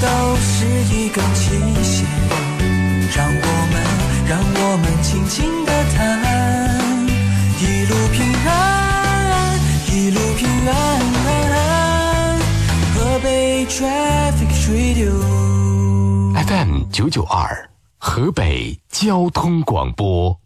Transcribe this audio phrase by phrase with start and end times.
[0.00, 2.06] 都是一个期限，
[3.14, 3.74] 让我们，
[4.28, 5.98] 让我们轻轻地谈，
[7.60, 8.16] 一路平
[8.46, 9.58] 安，
[9.92, 10.74] 一路平安。
[12.94, 15.12] 河北 Traffic Radio。
[16.46, 20.38] FM 九九二，河北交通广播。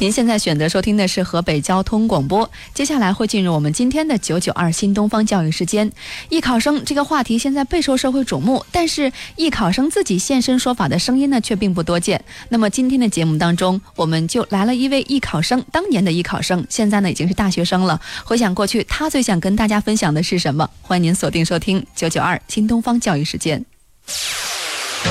[0.00, 5.90] 您现在选择收听的是河北交通广播，接下来会进入我们今天的九九二新东方教育时间。
[6.28, 12.22] 艺考生这个话题现在备受社会瞩目，但是艺考生自己现身说法的声音呢却并不多见。
[12.48, 17.98] 那么今天的节目当中，我们就来了一位艺考生，当年的艺考生，现在呢已经是大学生了。
[18.24, 20.68] 回想过去，他最想跟大家分享的是什么？
[20.82, 23.64] 欢迎您锁定收听九九二新东方教育时间。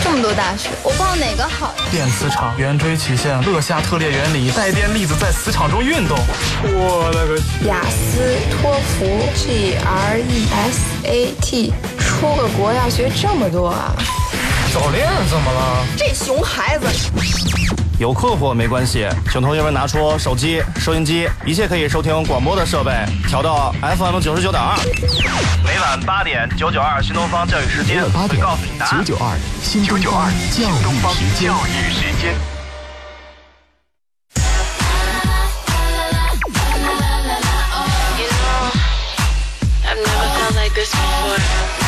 [0.01, 1.83] 这么多大学，我报哪个好呀？
[1.91, 6.17] 电磁场、圆锥曲线、勒夏特列原理，带电粒子在磁场中运动。
[6.63, 7.67] 我勒个去！
[7.67, 10.47] 雅思、托福、GRE、
[11.03, 13.93] SAT，出个国要学这么多啊？
[14.73, 15.85] 早恋怎么了？
[15.97, 16.87] 这熊孩子！
[17.99, 22.91] 有困惑没关系，请同学们拿出手机、收音机，一切可以收听广播的设备
[23.27, 24.75] 调到 FM 九十九点二。
[25.63, 29.05] 每晚八点，九九二新东方教育时间会八点告诉你答案。
[29.05, 29.37] 九九二
[30.51, 31.53] 新东方教育时间。
[31.67, 32.35] 育时间。
[38.19, 38.71] You know,
[39.85, 41.82] I've never felt like this before.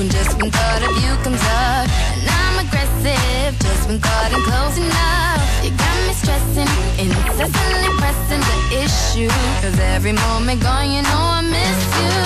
[0.00, 1.84] When just when thought of you comes up.
[2.16, 5.40] And I'm aggressive just when thought I'm close enough.
[5.62, 9.28] You got me stressing, incessantly pressing the issue.
[9.60, 12.16] Cause every moment gone, you know I miss you.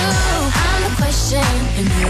[0.63, 0.74] I'm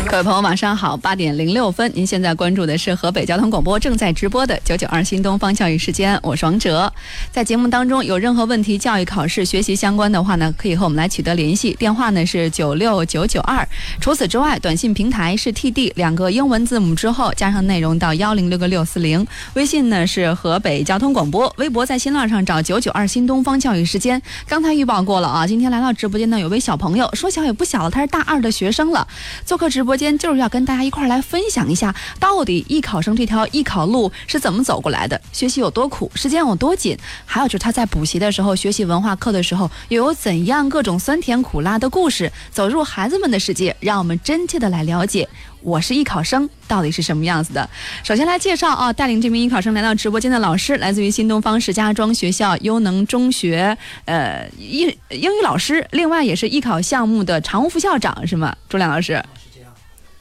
[0.07, 6.91] 各位朋友，晚上好，八点零六分，您现在关注的是河北交通广播正在直播的九九二新东方教育时间，我是王哲。
[7.31, 13.67] 在节目当中有任何问题，教育、考试、学习相关的话呢，可以和我们来取得联系，电话呢是九六九九二。
[13.99, 19.25] 除此之外，短信平台是 TD 两个英文字母之后加上内容到幺零六个六四零，
[19.55, 24.21] 微信呢是河北交通广播，微博在新浪上找九九二新东方教育时间。
[24.47, 29.07] 刚才预报过了啊，今天来到直播间呢，有位小朋友，说小也不小了，他是大二的学生生了。
[29.45, 45.29] 做客直播间就是要跟大家一块儿来分享一下，到底艺考生这条艺考路是怎么走过来的，学习有多苦，时间有多紧，还有就是他在补习的时候，学习文化课的时候，又有怎样各种酸甜苦辣的故事，走入孩子们的世界，让我们真切的来了解。
[45.65, 47.67] 我是艺考生，到底是什么样子的？
[48.03, 58.55] 首先来介绍啊，带领这名艺考生来到直播间的老师，来自于新东方石家庄学校优能中学，呃，英英语老师，另外也是艺考项目的常务副校长，是吗？
[58.69, 59.13] 朱亮老师。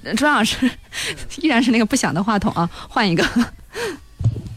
[0.02, 0.70] 呃朱亮老师
[1.40, 3.22] 依然是那个不响的话筒啊，换一个。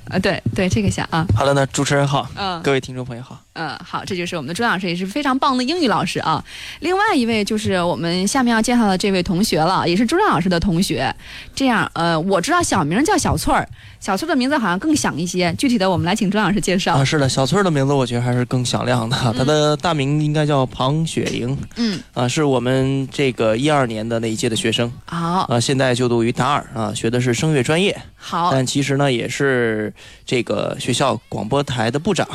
[0.09, 1.25] 啊， 对对，这个响啊。
[1.35, 3.41] 好的呢，主持人好，嗯各位听众朋友好。
[3.57, 6.43] 嗯，好，这就是我们的朱老师，也是非常棒的英语老师啊。
[6.81, 11.13] 另外一位就是我们下面要介绍的这位同学了，也是朱亮老师的同学。
[11.55, 13.67] 这样，呃，我知道小名叫小翠儿，
[13.99, 15.51] 小翠儿的名字好像更响一些。
[15.57, 16.93] 具体的，我们来请朱老师介绍。
[16.95, 29.91] 啊，是的，小翠儿的名字我觉得还是更响亮的，她的大名应该叫庞雪莹，嗯，啊，是我们这个一二年的那一届的学生，好，啊，现在就读于大二啊，学的是声乐专业，好，但其实呢也是
[30.25, 32.27] 这个学校广播台的部长，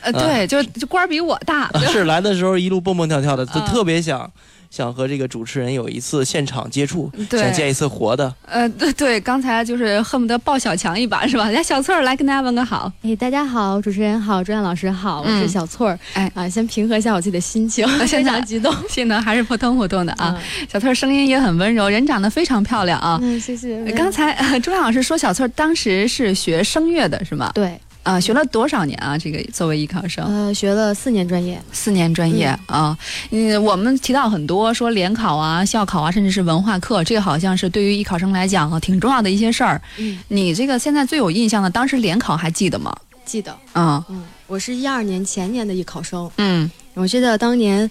[0.00, 4.30] 呃，对，就就官儿比我大，啊 是来的时候一路蹦蹦跳跳的，就嗯特别想。
[4.70, 8.32] 想和这个主持人有一次现场接触，想见一次活的。
[8.46, 11.50] 呃，对对，刚才就是恨不得抱小强一把，是吧？
[11.50, 12.92] 来，小翠儿来跟大家问个好。
[13.02, 15.98] 哎，大家好，主持人好，朱亮老师好，我嗯是小翠儿。
[16.12, 18.72] 哎啊，先平和一下我自己的心情，现非常激动。
[18.88, 20.40] 现在还是扑通扑通的啊。
[20.72, 23.18] 小翠儿声音也很温柔，人长得非常漂亮啊。
[23.20, 23.82] 嗯，谢谢。
[23.90, 27.50] 刚才、呃朱亮老师说，小翠儿当时是学声乐的，是吗？
[27.52, 29.16] 对，啊、学了多少年啊？
[29.16, 31.62] 这个作为艺考生，呃，学了四年专业。
[31.70, 32.96] 四年专业啊。
[33.30, 39.80] 嗯，我们提到很多说联考啊、校考啊，甚至是文化课，这个好像是对于艺考生来讲啊挺重要的一些事儿。
[39.98, 42.96] 嗯，你这个现在最有印象的，当时联考还记得吗？
[43.24, 43.54] 记得。
[43.72, 46.28] 啊嗯，我是一二年前年的艺考生。
[46.38, 47.88] 嗯，我记得当年，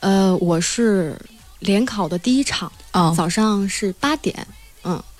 [0.00, 1.18] 呃，我是
[1.58, 4.46] 联考的第一场，哦，早上是八点。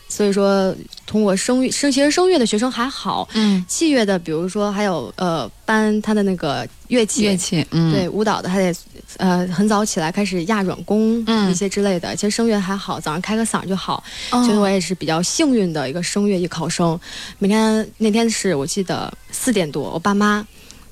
[0.09, 0.75] 嗯，所以说
[1.07, 8.79] 通过声乐声其实声乐的学生还好，嗯，器乐的，比如说还有呃搬他的那个乐器，乐器，嗯，对，舞蹈的还得
[9.19, 12.17] 呃很早起来开始压软弓，嗯一些之类的。
[12.17, 14.03] 其实声乐还好，早上开个嗓就好。
[14.31, 16.99] 哦所以我也是比较幸运的一个声乐艺考生。
[17.39, 20.47] 每天那天是我记得四点多，我爸妈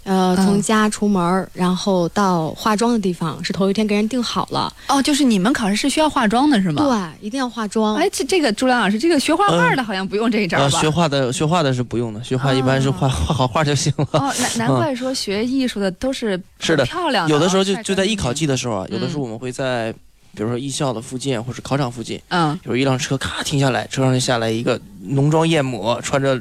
[0.06, 4.72] 呃，嗯从家出门儿，然后到化妆的地方是头一天给人定好了。
[4.88, 6.84] 哦，就是你们考试是需要化妆的是吗？。
[7.20, 7.96] 对，一定要化妆。
[7.96, 10.80] 哎，这这个朱良老师，这个学画画的好像不用这一招呃，吧？
[10.80, 14.06] 学画的学画的是不用的，学画一般是画画好画就行了。
[14.12, 19.92] 哦，难 难怪说学艺术的都是 是的漂亮的，有的时候就就在艺考季的时候啊，有的时候嗯我们会在，
[20.36, 26.40] 比如说艺校的附近或者考场附近，嗯，有一辆车咔停下来，车上就下来一个浓妆艳抹，穿着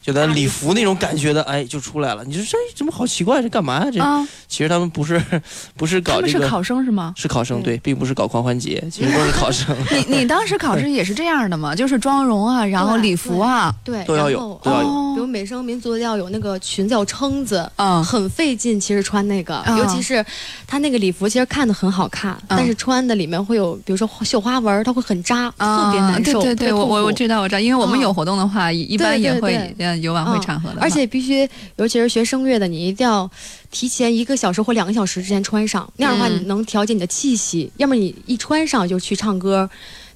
[0.00, 2.24] 就咱礼服那种感觉的，哎，就出来了。
[2.24, 3.40] 你说这怎么好奇怪？
[3.42, 3.90] 这干嘛呀？
[3.92, 5.20] 这、啊，其实他们不是
[5.76, 7.12] 不是搞他们是考生是吗？
[7.16, 9.76] 是考生对，并不是搞狂欢节，其实都是考生。
[10.08, 11.74] 你你当时考试也是这样的吗？
[11.76, 18.80] 就是妆容啊，然后礼服啊，对，都要有都要有哦比如美声民族的要有那个裙子要撑子，嗯很费劲。
[18.80, 20.24] 其实穿那个，嗯尤其是
[20.66, 26.40] 他那个礼服，其实看的很好看，但是穿的里面会有，比如说绣花纹，它会很扎，特别难受。
[26.40, 33.30] 啊对对对，我我我知道我知道，因为我们嗯有活动的话，一一般也会有晚会嗯场合的话，而且必须，尤其是学声乐的，你一定要
[33.70, 36.40] 提前一个小时或两个小时之前穿上，那样的话嗯。
[36.40, 37.70] 你能调节你的气息。
[37.76, 39.68] 要么你一穿上就去唱歌，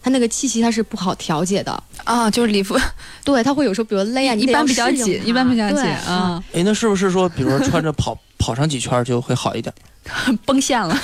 [0.02, 1.82] 它那个气息它是不好调节的。
[2.04, 2.78] 啊，就是礼服
[3.24, 8.16] 对，它会有时候比如勒啊，你一般比较紧，一般比较紧啊，哎，那是不是说，比如说穿着跑
[8.46, 9.75] 跑上几圈就会好一点？
[10.46, 10.94] 崩线了。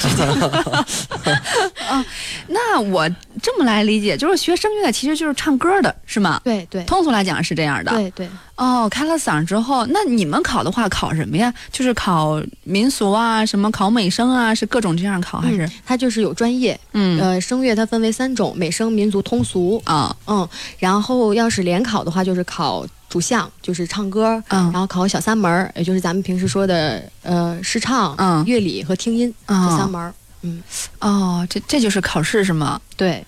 [1.91, 2.05] 啊，
[2.47, 3.09] 那我
[3.43, 6.41] 这么来理解，就是学声乐其实就是唱歌的，是吗？
[6.45, 7.91] 对对通俗来讲是这样的。
[7.91, 8.29] 对对。
[8.55, 11.53] 哦，开了嗓之后，那你们考的话考什么呀？
[11.73, 15.73] 就是考民俗啊，什么考美声啊，是各种这样考还是嗯？
[15.85, 19.83] 它就是有专业，嗯呃，声乐它分为三种：美声、民族、通俗。
[19.85, 20.49] 啊嗯，
[20.79, 30.15] 然后要是联考的话，就是考主项，就是唱歌，嗯然后考小三门儿，也就是咱们平时说的呃试唱、嗯乐理和听音、啊这三门儿。
[30.41, 30.63] 嗯，
[31.01, 32.81] 哦，这这就是考试是吗？
[32.97, 33.23] 对。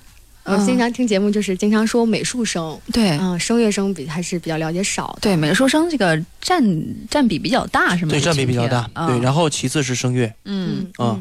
[0.44, 5.18] 我嗯经常听节目，就是经常说美术生，对嗯，声乐生比还是比较了解少的。
[5.20, 6.62] 对，美术生这个占
[7.10, 8.10] 占比比较大是吗？
[8.10, 8.88] 对，占比比较大。
[9.06, 11.16] 对，然后其次是声乐，嗯啊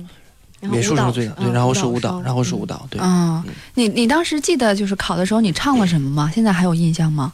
[0.61, 2.99] 嗯，美术生最大，对，嗯然后是舞蹈，生然后是舞嗯蹈，对。
[3.01, 3.43] 啊，
[3.75, 6.31] 你你当时记得就是考的时候你唱了什么吗？
[6.33, 7.31] 现在还有印象吗？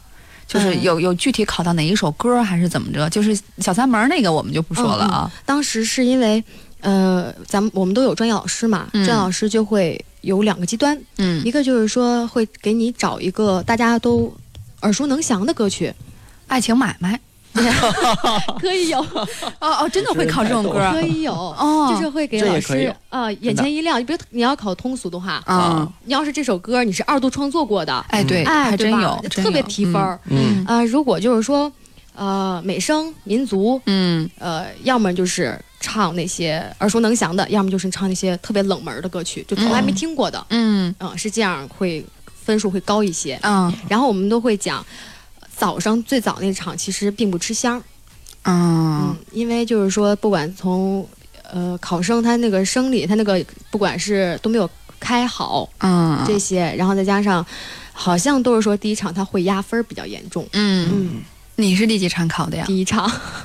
[0.50, 3.08] 就是嗯有有具体考到哪一首歌还是怎么着？
[3.08, 5.30] 就是小三门那个我们就不说了啊。
[5.46, 6.42] 当时是因为，
[6.80, 14.34] 呃，咱们我们都有专业老师嘛，嗯专业老师就会有两个极端，嗯一个就是说会给你找一个大家都
[14.82, 15.94] 耳熟能详的歌曲，
[16.48, 17.20] 爱情买卖
[18.60, 19.26] 可以有，哦
[19.60, 21.88] 哦，真的会考这种歌可以有，哦。
[21.90, 24.04] 就是会给老师啊、眼前一亮。
[24.04, 25.86] 比如你要考通俗的话，啊。
[26.04, 30.18] 你要是这首歌你是二度创作过的，哎对，哎，还真对吧有，特别提分儿。
[30.28, 30.64] 嗯。
[30.66, 31.70] 啊、如果就是说，
[32.14, 34.28] 呃，美声、民族，嗯。
[34.38, 40.46] 呃，要么就是唱那些耳熟能详的，要么就是唱那些特别冷门的歌曲，就从来没听过的。
[40.50, 40.94] 嗯。
[41.00, 42.04] 嗯，是这样会
[42.44, 43.38] 分数会高一些。
[43.42, 43.72] 嗯。
[43.88, 44.84] 然后我们都会讲，
[45.60, 47.78] 早上最早那场其实并不吃香，
[48.44, 51.06] 嗯嗯，因为就是说，不管从
[51.52, 54.68] 呃考生他那个生理，他那个不管是都没有
[54.98, 57.44] 开好嗯这些，然后再加上
[57.92, 60.48] 好像都是说第一场他会压分比较严重。
[60.54, 61.22] 嗯，嗯，
[61.56, 62.64] 你是第几场考的呀？
[62.66, 63.04] 第一场。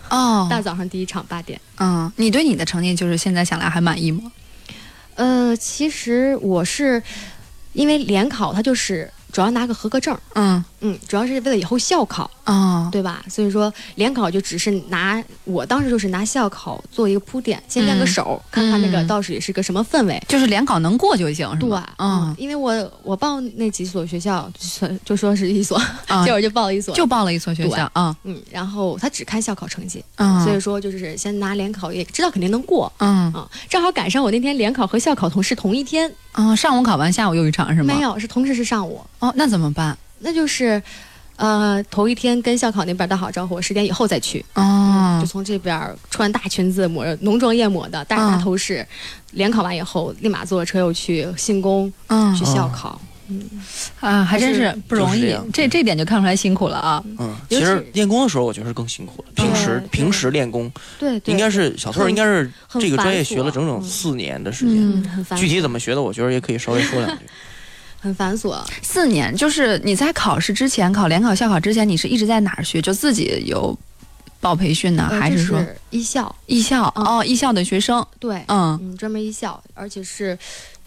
[0.10, 1.60] 哦， 大早上第一场八点。
[1.80, 4.32] 嗯，你对你的成绩就是现在想来还满意吗？
[5.16, 7.04] 呃，其实我是
[7.74, 13.26] 因为联考，它就是主要拿个合格证，嗯嗯，主要是为了以后校考，哦对吧？
[13.28, 20.22] 所以说联考就只是拿，我当时就是拿校考做一个铺垫，先练个嗯手，看看那个嗯到底是个什么氛围。
[20.28, 24.48] 就是联考能过就行是对吧？，嗯嗯，因为我我报那几所学校，
[24.80, 25.76] 就就说是一所，
[26.08, 33.50] 啊 结果就报了一所，就报了一所学校啊，嗯，然后他只看校考成绩，嗯，所以说就是先拿联考，也知道肯定能过嗯啊。
[33.68, 37.94] 正好赶上我那天联考和校考同是同一天，嗯，上午考完，下午又一场是吗？
[37.96, 39.98] 没有，是同时是上午，哦，那怎么办？
[40.20, 40.82] 那就是。
[41.38, 44.46] 呃，头一天跟校考那边打好招呼，十点以后再去。
[44.54, 48.88] 哦就从这边穿大裙子、抹浓妆艳抹的，戴着大嗯头饰，
[49.32, 53.02] 联考完以后立马坐车又去信宫嗯去校考。
[53.28, 53.44] 嗯
[54.00, 57.04] 啊，还真是不容易就是这，这这点就看出来辛苦了啊。
[57.20, 59.34] 嗯，其其实练功的时候，我觉得是更辛苦了。
[59.36, 64.78] 平时平时练功，对对，应该是小翠儿应该是这个专业学了整整嗯四年的时间。
[64.78, 67.26] 嗯很繁琐，具体怎么学的，我觉得也可以稍微说两句。
[68.06, 68.64] 很繁琐。
[68.84, 72.80] 四年，就是你在考试之前，考联考、校考之前，你是一直在哪儿学？
[72.80, 73.76] 就自己有
[74.40, 76.36] 报培训呢，呃还说是艺校？
[76.46, 76.94] 艺校？
[76.96, 80.38] 嗯哦，艺校的学生，对，嗯嗯，专门艺校，而且是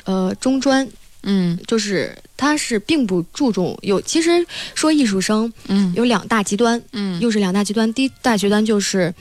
[0.05, 0.89] 呃中专，
[1.25, 4.01] 嗯就是他是并不注重有。
[4.03, 4.47] 其实
[4.77, 7.93] 说艺术生嗯有两大极端，嗯，又是两大极端。
[7.93, 9.13] 第一大极端就是，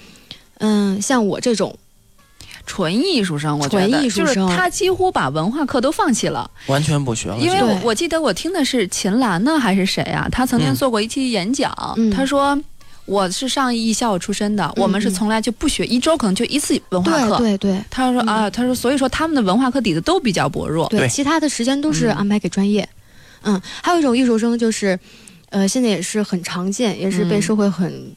[0.59, 1.75] 嗯，像我这种，
[2.67, 10.27] 纯艺术生，我觉得就是他几乎把文化课都放弃了，完全不学了，因为我我记得我听的是秦岚呢还是谁啊？
[10.31, 12.61] 他曾经嗯做过一期演讲，嗯他说。
[13.07, 17.37] 我是上艺校出身的，我们是从来就不学，一周可能就一次文化课。
[17.37, 20.89] 对对对，他说啊，他说所以说他们的文化课底子都比较薄弱。
[20.89, 22.85] 对，其他的时间都是安排给专业。
[23.43, 24.99] 嗯，还有一种艺术生就是，
[25.51, 28.11] 呃，现在也是很常见，也是被社会很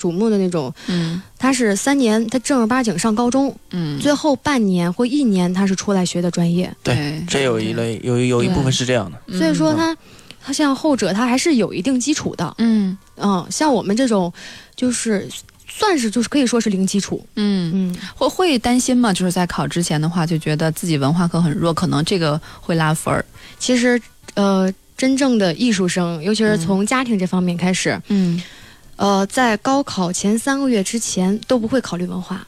[0.00, 0.72] 瞩目的那种。
[0.86, 6.72] 嗯，他是三年，他正儿八经上高中，嗯，最后半年或一年他是出来学的专业。
[6.82, 9.38] 对，这有一类有有一部分是这样的。
[9.38, 9.96] 所以说他。
[10.46, 12.54] 他像后者，他还是有一定基础的。
[12.58, 14.30] 嗯嗯，像我们这种，
[14.76, 15.26] 就是
[15.66, 17.26] 算是就是可以说是零基础。
[17.36, 19.10] 嗯嗯，会会担心吗？
[19.10, 23.24] 就是在考之前的话，就觉得自己文化课很弱，可能这个会拉分儿。
[23.58, 23.98] 其实，
[24.34, 28.38] 呃，真正的艺术生，尤其是从家庭这方面开始，嗯，
[28.96, 32.46] 呃，在高考前三个月之前都不会考虑文化。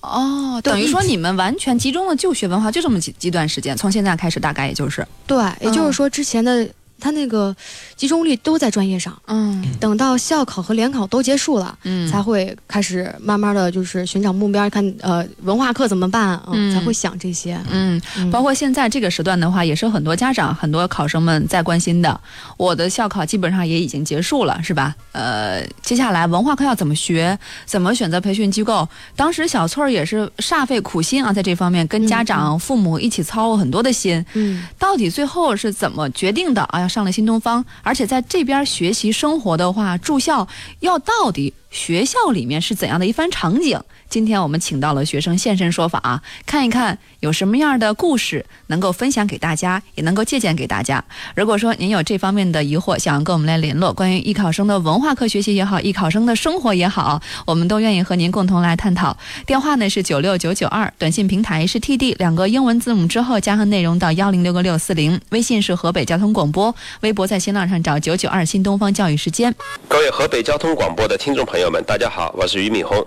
[0.00, 5.06] 哦，等于说你们完全集中了就学文化，就这么几几段时间，从现在开始大概也就是。
[5.26, 6.68] 对，也就是说之前的。
[7.00, 7.54] 他那个
[7.96, 22.20] 集中力都在专业上，嗯，等到校考和联考都结束了，嗯，才会开始慢慢的就是寻找目标，看呃文化课怎么办，嗯，才会想这些，嗯，包括现在这个时段的话，也是很多家长、很多考生们在关心的。
[22.56, 24.94] 我的校考基本上也已经结束了，是吧？
[25.12, 27.38] 呃，接下来文化课要怎么学？
[27.64, 28.86] 怎么选择培训机构？
[29.16, 36.86] 当时小翠儿也是煞费苦心啊，在这方面跟家长、父母一起操很多的心，嗯，到底最后是怎么决定的啊？
[36.90, 40.46] 上了新东方，而且在这边学习生活的话，住校
[40.80, 43.80] 要到底学校里面是怎样的一番场景？
[44.08, 51.04] 今天我们请到了学生现身说法啊，看一看有什么样的故事能够分享给大家，也能够借鉴给大家。
[51.36, 59.16] 如果说您有这方面的疑惑，想要跟我们来联络，关于艺考生的文化课学习也好，艺考生的生活也好，我们都愿意和您共同来探讨。
[59.46, 69.54] 电话呢是九六九九二，短信平台是 TD 两个英文字母之后加上内容到幺零六个六四零，微信是河北交通广播，微博在新浪上找九九二新东方教育时间。
[69.86, 73.06] 各位河北交通广播的听众朋友朋友们，大家好，我是俞敏洪。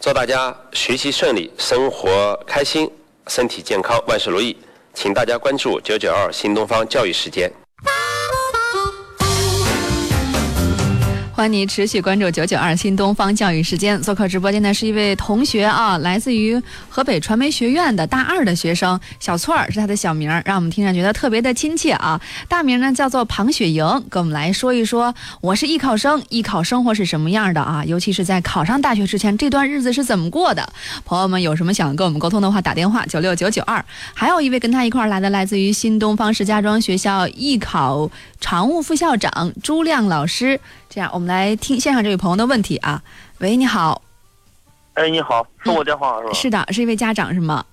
[0.00, 2.90] 祝大家学习顺利，生活开心，
[3.26, 4.56] 身体健康，万事如意。
[4.94, 7.52] 请大家关注九九二新东方教育时间。
[11.42, 14.00] 欢迎您持续关注九九二新东方教育时间。
[14.00, 16.56] 做客直播间的是一位同学啊，来自于
[16.88, 22.20] 河北传媒学院的大二的学生小翠儿，是他的小名，让我们听上觉得特别的亲切啊。
[22.48, 27.84] 大名呢叫做庞雪莹，跟我们来说一说，我是艺考生，艺考生活是什么样的啊？
[27.84, 30.72] 尤其是在考上大学之前，这段日子是怎么过的？
[31.04, 33.84] 朋友们有什么想跟我们沟通的话，打电话九六九九二。
[34.14, 38.08] 还有一位跟他一块儿来的，来自于新东方石家庄学校艺考
[38.38, 40.60] 常务副校长朱亮老师。
[40.92, 43.02] 这样，我们来听线上这位朋友的问题啊。
[43.38, 44.02] 喂，你好。
[44.92, 46.32] 哎，你好，是我电话是吧？
[46.34, 47.64] 是的，是一位家长是吗？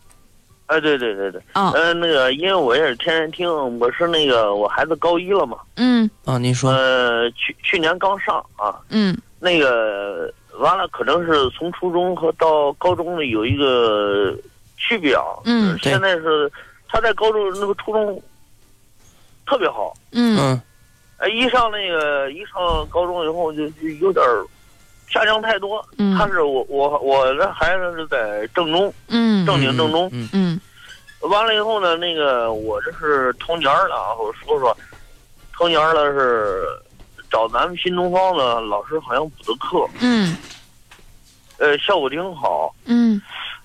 [0.68, 1.42] 哎，对对对对。
[1.52, 1.72] 啊。
[1.76, 5.58] 呃，那个，因为我也是天天听，我是那个我孩子高一了嘛。
[5.76, 6.10] 嗯。
[6.24, 6.72] 啊，您说。
[6.72, 8.80] 呃，去去年刚上啊。
[8.88, 9.18] 嗯。
[9.38, 14.34] 那个完了，可能是从初中和到高中的有一个
[14.78, 15.26] 区别啊。
[15.44, 15.78] 嗯。
[15.80, 16.50] 现在是
[16.88, 18.24] 他在高中那个初中
[19.46, 19.94] 特别好。
[20.14, 20.38] 嗯。
[20.40, 20.62] 嗯。
[21.20, 24.26] 哎，一上那个一上高中以后就就有点
[25.10, 25.86] 下降太多。
[25.98, 30.60] 嗯，他是我我我的孩子是在正中，嗯，正经正中，嗯嗯。
[31.30, 34.76] 完了以后呢，那个我这是头年了啊，我说说，
[35.54, 36.66] 头年了是
[37.30, 40.38] 找咱们新东方的老师好像补的课，嗯，
[41.58, 43.22] 呃，效果挺好，嗯。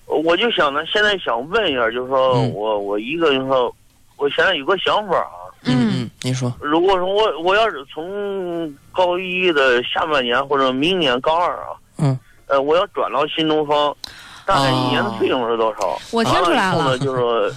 [0.07, 3.75] 我就想呢，现在想问一下，就是说嗯我我一个就是说，
[4.17, 5.44] 我现在有个想法啊。
[5.67, 6.53] 嗯嗯，您说。
[6.61, 11.69] 如果说我我要是从高一的下半年或者明年高二啊，
[11.99, 13.97] 嗯，呃，我要转到新东方，
[14.45, 15.99] 大概一年的费用是多少？
[16.11, 17.55] 我听出来了，就是，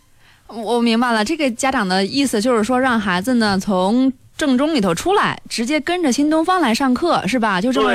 [0.48, 7.60] 我明白了，这个家长的意思就是说，让孩子呢从正中里头出来，直接跟着新东方来上课，是吧？
[7.60, 7.92] 就这么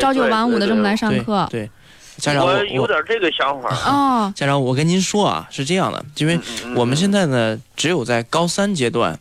[0.00, 1.46] 朝九晚五的这么来上课。
[1.50, 1.68] 对，
[2.18, 4.30] 家长我有点这个想法啊。
[4.36, 6.38] 家长，我跟您说啊，是这样的，因为
[6.76, 9.18] 我们现在呢，只有在高三阶段。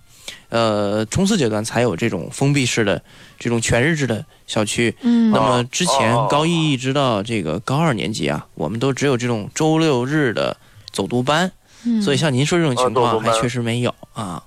[0.50, 3.02] 呃，冲刺阶段才有这种封闭式的、
[3.38, 4.96] 这种全日制的校区。
[5.02, 10.56] 嗯，那么之前高一一直到这个高二年级啊，我们都只有这种周六日的
[10.94, 11.52] 走读班。
[11.84, 14.42] 嗯，所以像您说这种情况还确实没有啊。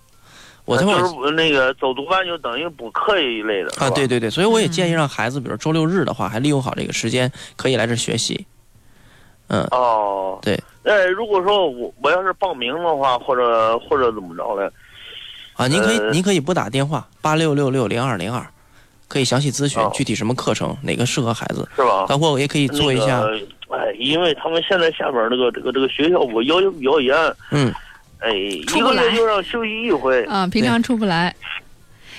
[0.71, 8.47] 我这会儿那个走读班就等于补课一类的啊，对对对，所以我也建议让孩子，比如周六日的话，还利用好这个时间，可以来这学习。
[9.49, 10.57] 嗯，哦，对。
[10.85, 14.71] 那如果说我我要是报名的话，或者或者怎么着呢？
[15.55, 18.47] 啊，您可以，呃您可以拨打电话八六六六零二零二，
[19.09, 22.07] 可以详细咨询具体什么课程，哪个适合孩子，是吧？
[22.07, 23.19] 包括我也可以做一下。
[23.19, 23.41] 那个、
[23.77, 27.17] 哎，因为他们现在下边这个这个这个学校我要求比较严，
[27.51, 27.75] 嗯，
[28.21, 31.35] 哎，一个月就让休息一回，啊，平常出不来，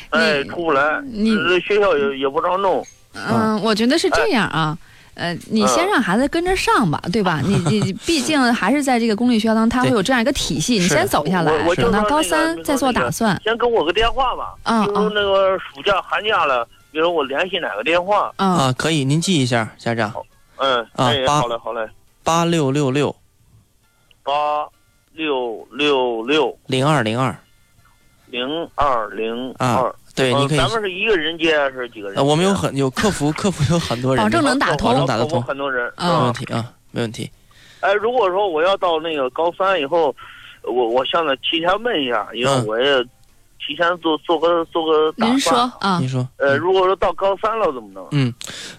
[0.10, 4.78] 哎，出不来，你学校也也不让弄，嗯，我觉得是这样啊。
[5.14, 7.42] 呃，你先让孩子跟着上吧，对吧？
[7.44, 13.40] 你你 毕竟还是在这个公立学校当中，他会有这样一个体系，你先走下来，等到高三再做打算。
[13.44, 14.56] 先给我个电话吧。
[14.64, 18.32] 嗯比如那个暑假、寒假了，比如我联系哪个电话？
[18.38, 20.12] 嗯啊，可以，您记一下，家长
[20.56, 21.88] 嗯，啊好嘞，好嘞，
[22.24, 23.14] 八六六六
[24.24, 24.34] 八
[25.14, 27.36] 六六六零二零二
[28.28, 30.58] 零二零啊二。，对，呃你可以。
[30.58, 32.18] 咱们是一个人接还是几个人？
[32.18, 35.92] 呃，我们有很有客服，客服有很多人，保证能打通保证打得客服通，很多人。
[35.98, 37.30] 嗯没问题啊，没问题。
[37.82, 40.16] 哎，如果说我要到那个高三以后，
[40.64, 43.06] 我我想提前问一下，因为嗯我也
[43.66, 45.56] 提前做做个做个打您算。
[45.56, 46.00] 说啊。
[46.00, 48.08] 您，说，呃，如果说到高三了怎么弄？
[48.12, 48.34] 嗯，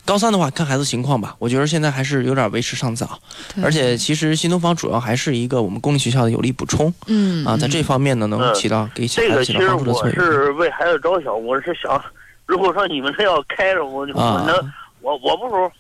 [0.04, 3.18] 高三的话看孩子情况吧，我觉得现在还是有点为时尚早，
[3.62, 6.92] 而且其实新东方主要还是一个我们公立学校的有力补充。
[7.06, 10.14] 嗯啊，在这方面呢能够起到给小孩子起到个其实我帮助的作用。
[10.14, 12.02] 是为孩子着想，我是想，
[12.46, 15.70] 如果说你们这要开着，我就我啊能，我我不说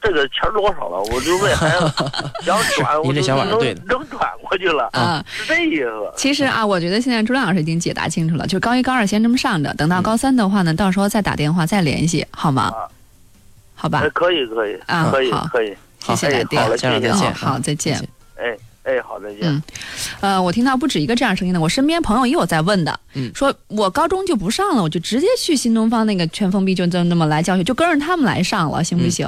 [0.00, 1.92] 这个钱多少了，我就问孩子
[2.44, 5.24] 想转，我法是对的能转过去了，啊。
[5.28, 5.90] 是这意思。
[6.16, 12.64] 其实啊，我觉得现在朱亮老师已经解答清楚了，就高一、高二先这么上着，等到高三的话呢，到时候再打电话再联系，好吗？
[12.64, 12.88] 啊
[13.78, 16.70] 好吧哎，，可以可以啊可以好可以，谢谢来电哎好。
[16.72, 19.40] 嘞家长再见，好好再见哎哎，好再见。
[19.42, 19.62] 嗯，
[20.20, 29.26] 呃，我听到不止一个这样声音的，我身边朋友也有在问的，嗯说我高中就不上了，我就直接去新东方那个全封闭，就这么那么来教学，就跟着他们来上了，行不行？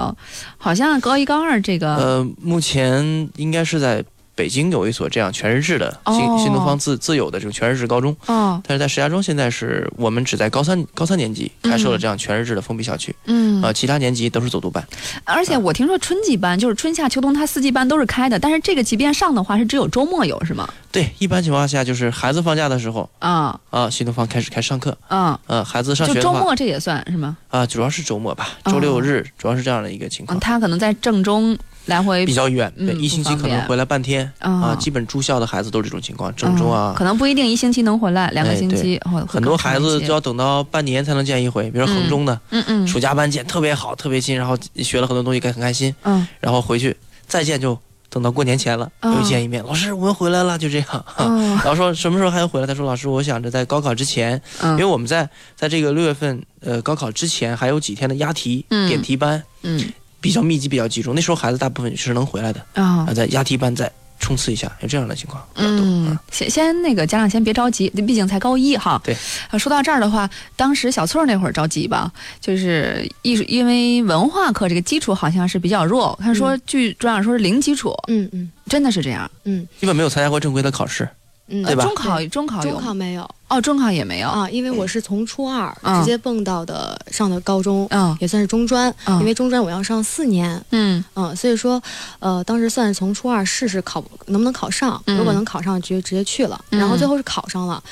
[0.56, 4.04] 好像高一高二这个，呃，目前应该是在
[4.38, 6.38] 北京有一所这样全日制的新、哦。
[6.38, 14.86] 新东方自自有的这种全日制高中，哦，但是在石家庄现在是我们只在高三高三年级开设了嗯这样全日制的封闭校区，嗯，呃，其他年级都是走读班。
[15.24, 20.68] 而且我听说春季班就是春夏秋冬，它四季班都是开的，但是这个即便上的话是只有周末有，是吗？
[20.92, 23.58] 对，一般情况下就是孩子放假的时候啊。
[23.70, 27.36] 啊，新东方开始开始上课，啊，呃，孩子上学的话周末这也算是吗？
[27.48, 28.72] 啊，主要是周末吧，哦。
[28.72, 30.38] 周六日主要是这样的一个情况。
[30.38, 30.40] 嗯，。
[30.40, 34.50] 他可能在正中来回比较远，对，嗯一星期可能回来半天啊。
[34.50, 36.92] 啊，基本住校的孩子都是这种情况，郑州啊。
[36.92, 46.26] 嗯，可能不一定一星期能回来，两个哎星期很多孩子就要等到半年才能见一回，比如说衡中的，嗯嗯暑假班见特别好，特别亲，然后学了很多东西，很开心，嗯。
[46.40, 47.76] 然后回去再见就
[48.10, 51.04] 等到过年前了，哦又见一面，老师我们回来了，就这样。
[51.16, 52.66] 哦然后说什么时候还要回来？
[52.66, 54.72] 他说老师，我想着在高考之前，嗯。
[54.72, 58.88] 因为我们在在这个六月份呃高考之前还有几天的押题、嗯。
[58.88, 59.82] 点题班，嗯
[60.20, 63.06] 比较密集，比较集中，那时候孩子大部分是能回来的，啊。
[63.08, 65.42] 啊，在押题班再冲刺一下，有这样的情况。
[65.54, 69.00] 嗯，先先那个家长先别着急，毕竟才高一哈。
[69.04, 69.16] 对，
[69.50, 78.50] 呃说到这儿的话，当时小翠儿那会儿着急吧，就是艺术，因为文化课这个基础好像是比较弱，他说据专长说是零基础，嗯嗯。
[78.68, 79.30] 真的是这样。
[79.44, 81.08] 嗯基本没有参加过正规的考试，
[81.46, 81.84] 嗯，对吧？
[81.84, 84.28] 中考中考中考没有哦，中考也没有。
[84.28, 90.62] 啊，因为我是从初二嗯直接蹦到的上的高中，嗯也算是中专，嗯因为中专我要上四年。
[90.70, 91.82] 嗯嗯，所以说，
[92.18, 96.62] 呃，当时算是从初二试试考能不能考上，嗯如果能考上，直接直接去了。
[96.70, 97.82] 嗯然后最后是考上了，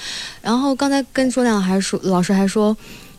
[0.42, 2.76] 然后刚才跟朱亮还说，老师还说，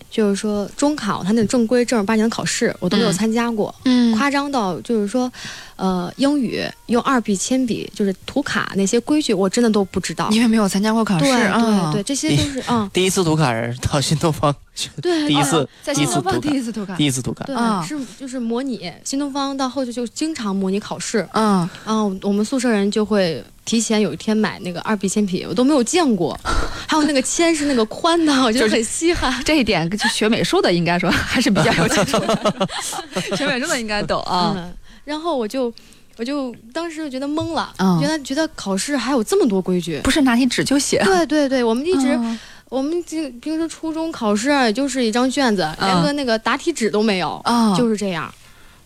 [0.09, 3.13] 就是说中考他那正规正儿八经的考试我都没有嗯。
[3.13, 4.15] 参加过，嗯。
[4.15, 5.31] 夸张到就是说，
[5.75, 10.29] 呃，英语用二 B 铅笔就是涂卡那些规矩我真的都不知道。
[10.31, 14.53] 因为没有参加过考试对啊，对对，这些都是啊， 第一次涂卡人到新东方，
[15.01, 18.91] 对第一次哦在新东方第一次涂卡，第一次涂卡，对，啊是就是模拟。
[19.03, 26.39] 新东方到后期就经常模拟考试，嗯，然后我们宿舍人就会提前有一天买那个二 B 铅笔，我都没有见过，
[26.87, 29.43] 还有那个铅是那个宽的，我觉得很稀罕。
[29.43, 32.67] 这一点就学美术的应该说还是比较有基础的，
[33.35, 34.53] 学美术的应该懂啊。
[34.55, 35.71] 嗯，然后我就
[36.15, 39.99] 我就当时就觉得懵了，嗯原来觉得考试还有这么多规矩。
[40.01, 48.29] 不是拿起纸就写，对对对，我们一直、嗯我们这平时初中考试也就是一张卷子，连个那个答题纸都没有，啊，就是这样。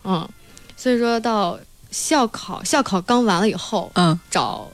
[0.04, 0.24] 嗯，
[0.76, 1.58] 所以说到
[1.92, 4.68] 校考，校考刚完了以后，嗯找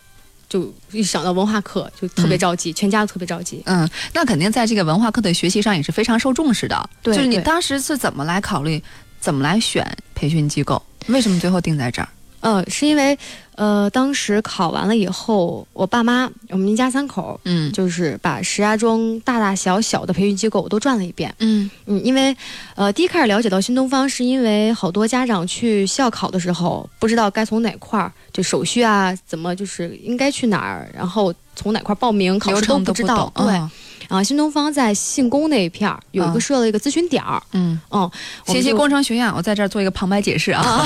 [0.48, 3.62] 就一想到文化课就特别着急，全家都特别着急。
[3.66, 6.88] 嗯，那肯定在这个文化课的学习上也是非常受重视的。
[7.02, 8.82] 对就是你当时是怎么来考虑，
[9.20, 10.82] 怎么来选培训机构？
[11.08, 12.08] 为什么最后定在这儿？
[12.40, 13.18] 呃，是因为
[13.56, 21.34] 呃，当时考完了以后，我爸妈我们一家三口，嗯就是把石家庄大大小小的培训机构我都转了一遍。
[21.40, 22.36] 嗯嗯，因为
[22.76, 33.02] 呃，第一开始了解到新东方，是因为好多家长去校考的时候，不知道该从哪块儿，就手续啊，怎么就是应该去哪儿，然后从哪块儿报名，考流试都不知。。
[33.04, 33.60] 道对，
[34.08, 36.32] 嗯啊，新东方在信工那一片儿有一嗯。
[36.32, 38.10] 个设了一个咨询点儿，嗯，嗯，
[38.46, 40.62] 我信息工程学院，我在这儿做一个旁白解释啊。
[40.62, 40.84] 啊，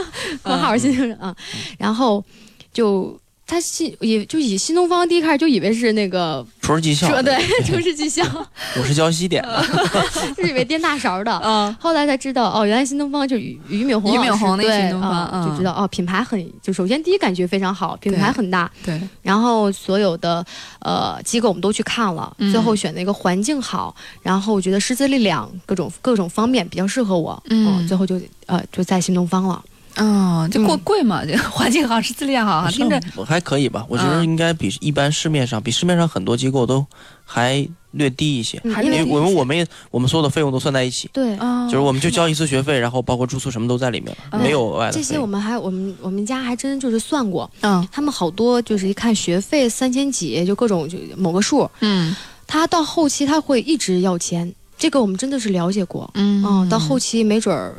[0.42, 1.34] 括号新生啊，
[1.78, 2.24] 然后
[2.72, 3.19] 就
[3.50, 8.22] 他新以就以新东方第一开始就以为是那个厨师技校，说对，厨师技校，
[8.78, 9.64] 我是教西点的，
[10.38, 11.40] 就以为颠大勺的。
[11.42, 20.46] 嗯，后来才知道哦，原来新东方就是俞俞敏洪俞敏洪那个新东方就知道哦，品牌很就首先第一感觉非常好，品牌很大，对，然后所有的
[20.78, 22.52] 呃机构我们都去看了，嗯。
[22.52, 27.86] 最后选了一个环境好，然后我觉得师资力量各种各种方面比较适合我，嗯。
[27.88, 29.60] 最后就呃就在新东方了。
[29.96, 33.00] 嗯，这贵嗯贵嘛，这 环境好，师资力量好，听着。
[33.16, 34.24] 我还可以吧，我觉得嗯。
[34.24, 36.86] 应该比一般市面上，比市面上很多机构都
[37.24, 38.60] 还略低一些。
[38.82, 45.02] 因为我们我们也我们所有的费用都算在一起，对，哦就是我们就交一次学费，然后包括住宿什么都在里面没有额外的这。
[45.02, 47.86] 些我们还我们我们家还真就是算过，嗯。
[47.90, 52.14] 他们好多就是一看学费三千几，就各种就某个数，嗯。
[52.46, 56.10] 他到后期他会一直要钱，这个我们真的是了解过。
[56.14, 57.76] 嗯嗯，到后期没准儿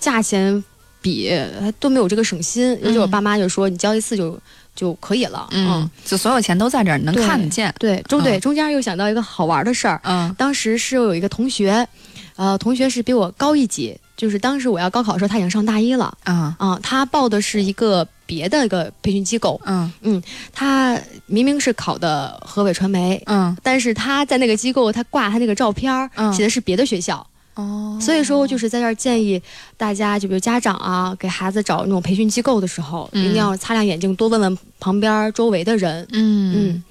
[0.00, 0.62] 价钱
[1.08, 4.38] 比还都没有这个省心，尤其我爸妈就说你交一次就
[4.74, 5.48] 就可以了。
[5.52, 7.74] 嗯，就所有钱都在这儿，能看得见。
[7.78, 11.86] 对，中对嗯中间又想到一个好玩的事儿，嗯当时是有一个同学，
[12.36, 16.16] 呃，同学是比我高一级，就是当时我要高考的时候，他已经上大一了。
[16.24, 27.26] 啊啊，他报的是一个别的一个培训机构，嗯他明明是考的河北传媒，嗯但是他在那个机构，他挂他那个照片儿，嗯写的是别的学校。
[27.58, 29.40] 哦所以说，就是在这儿建议
[29.76, 36.06] 大家，就比如家长啊，给孩子找那种培训机构的时候，嗯一定要擦亮眼睛，多问问旁边周围的人。
[36.12, 36.84] 嗯嗯，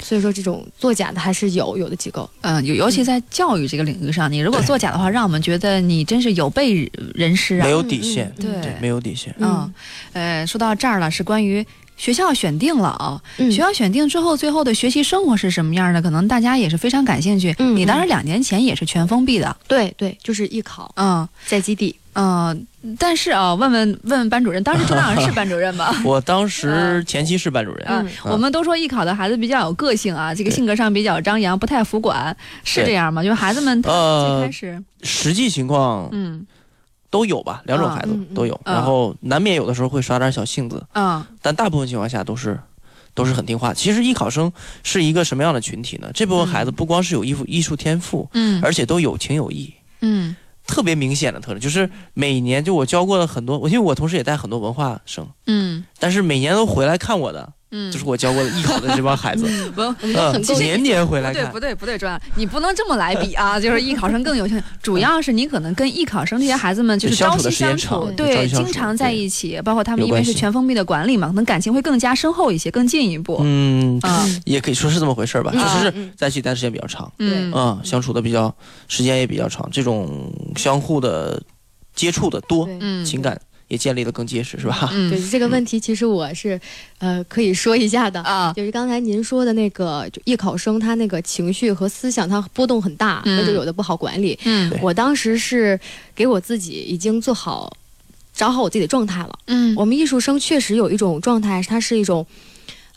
[0.00, 2.30] 所以说这种作假的还是有有的机构。
[2.42, 7.64] 嗯，尤尤其在教育这个领域上，你如果作假的话，让我们觉得你真是有悖人师啊。
[7.64, 9.34] 没有底线，嗯对没有底线。
[9.40, 9.74] 嗯，
[10.12, 11.66] 呃，说到这儿了，是关于
[12.00, 13.20] 学校选定了啊。
[13.36, 16.00] 嗯学校选定之后，最后的学习生活是什么样的？
[16.00, 17.54] 可能大家也是非常感兴趣。
[17.58, 21.94] 嗯你当时两年前也是全封闭的，对对，就是艺考嗯在基地。
[22.12, 22.66] 嗯、
[22.98, 25.94] 但是啊，问问问问班主任，当时周亮是班主任吗？
[26.04, 33.22] 我当时前期是班主任，嗯，我们都说艺考的孩子比较有个性啊，这个性格上比较张扬，不太服管，是这样吗？
[33.22, 36.44] 就是孩子们最开始，实际情况嗯
[37.10, 42.58] 都有吧，两种啊孩子都有，嗯然后难免有的时候会耍点小性子，嗯但大部分情况下都是
[43.14, 43.74] 都是很听话。
[43.74, 46.10] 其实艺考生是一个什么样的群体呢？
[46.14, 49.74] 这部分孩子不光是有艺术艺术天赋，嗯而且都有情有义。
[50.00, 59.82] 嗯特别明显的特征就是每年就我教过的很多，我因为我同时也带很多文化生，嗯但是每年都回来看我的，嗯，就是我教过的艺考的这帮孩子，不。
[60.02, 61.60] 嗯很够，年年回不对，不。
[61.60, 63.58] 对，不对，专你不能这么来比啊！
[63.60, 73.38] 就是艺考生更有趣，主要是你可能跟艺考生这些孩子们就是朝相处的时间夕相处，长对，经常在一起，包括他们因为是全封闭的管理嘛，可能感情会更加深厚一些，更进一步。
[73.42, 77.52] 嗯，啊，也可以说是这么回事儿吧，嗯确实嗯是在一起待的时间比较长，嗯。
[77.54, 78.54] 嗯，相处的比较
[78.88, 81.40] 时间也比较长，这种相互的
[81.94, 84.90] 接触的多，嗯，情感也建立的更结实，是吧？
[84.92, 86.60] 嗯对这个问题，其实我是
[86.98, 88.20] 呃可以说一下的。
[88.22, 94.36] 啊，就是刚才您说的那个，就艺考生他那个情绪和思想，他波动很大，嗯那就有的不好管理。
[94.44, 95.78] 嗯我当时是
[96.16, 97.72] 给我自己已经做好，
[98.34, 99.38] 找好我自己的状态了。
[99.46, 102.26] 嗯我们艺术生确实有一种状态，它是一种，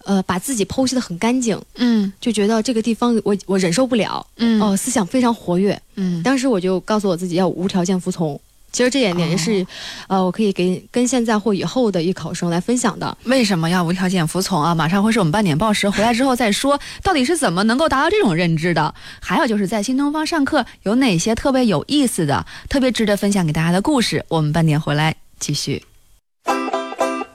[0.05, 5.79] 呃，把自己剖析的很干净，嗯就觉得这个地方我我忍受不了，嗯哦、思想非常活跃。
[5.97, 8.41] 嗯当时我就告诉我自己要无条件服从。
[8.73, 9.65] 其实这一点也是，
[10.07, 13.17] 呃，我可以给跟现在或以后的艺考生来分享的。
[13.25, 14.73] 为什么要无条件服从啊？
[14.75, 18.93] 马上会是我们半点报时，回来之后再说到底是怎么能够达到这种认知的。
[19.21, 25.85] 还有就是在新东方上课有哪些特别有意思的、特别值得分享给大家的故事，我们半点回来继续。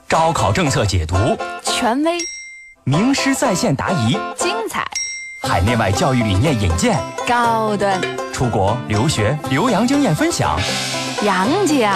[0.09, 1.15] 高考政策解读，
[1.63, 2.17] 权威、
[2.83, 4.83] 名师在线答疑，精彩、
[5.41, 7.99] 海内外教育理念引荐，高端、
[8.33, 10.59] 出国留学留洋经验分享。
[11.23, 11.93] 杨家，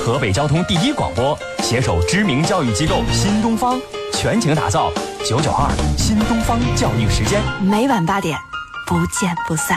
[0.00, 3.80] 河北交通第一广播携手知名教育机构新东方，
[4.12, 4.92] 全情打造
[5.24, 7.40] 九九二新东方教育时间。
[7.60, 8.38] 每晚八点，
[8.86, 9.76] 不见不散。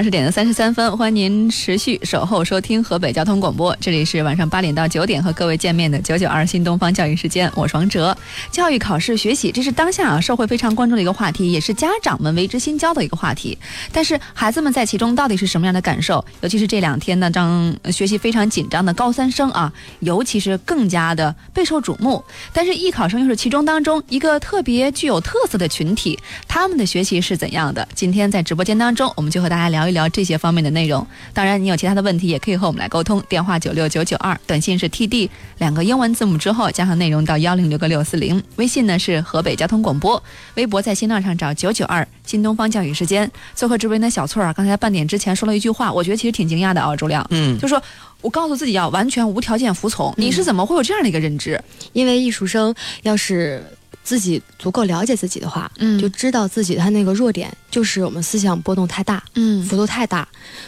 [0.00, 8.16] 二十点的三十三分，欢迎您持续守候收听河北交通广播，这里是晚上八点到九点和各位见面的九九二新东方教育时间，我是王哲。
[8.50, 13.58] 教育、考试、学习，这是当下啊社会非常关注的一个话题，也是家长们为之心焦的一个话题。
[13.92, 16.24] 但是孩子们在其中到底是什么样的感受？
[16.40, 22.24] 尤其是这两天呢，张学习非常紧张的高三生啊，尤其是更加的备受瞩目。
[22.54, 27.86] 但是艺考生又是其中当中一个特别具有特色的群体，他们的学习是怎样的？
[27.94, 30.00] 今天在直播间当中，我们就和大家聊一。
[30.00, 31.06] 聊这些方面的内容。
[31.34, 40.22] 当然，你有其他的问题也可以和我们来沟通，电话九六九九二，短信是 TD 两个英文字母之后加上内容到幺零六个六四零，微信呢是河北交通广播，
[40.54, 43.30] 微博在新浪上找九九二新东方教育时间。
[43.54, 47.82] 做客直播间的小翠儿啊，刚才半点之前说了一句话，我觉得其实挺惊讶的啊，周亮，嗯就说
[48.22, 51.60] 我告诉自己要完全无条件服从，你是怎么会有这样的一个认知？
[51.92, 53.64] 因为艺术生要是
[54.02, 56.00] 自己足够了解自己的话，嗯。
[56.00, 59.62] 就知道自己他那个弱点就是我们思想波动太大，嗯。
[59.64, 60.26] 幅度太大，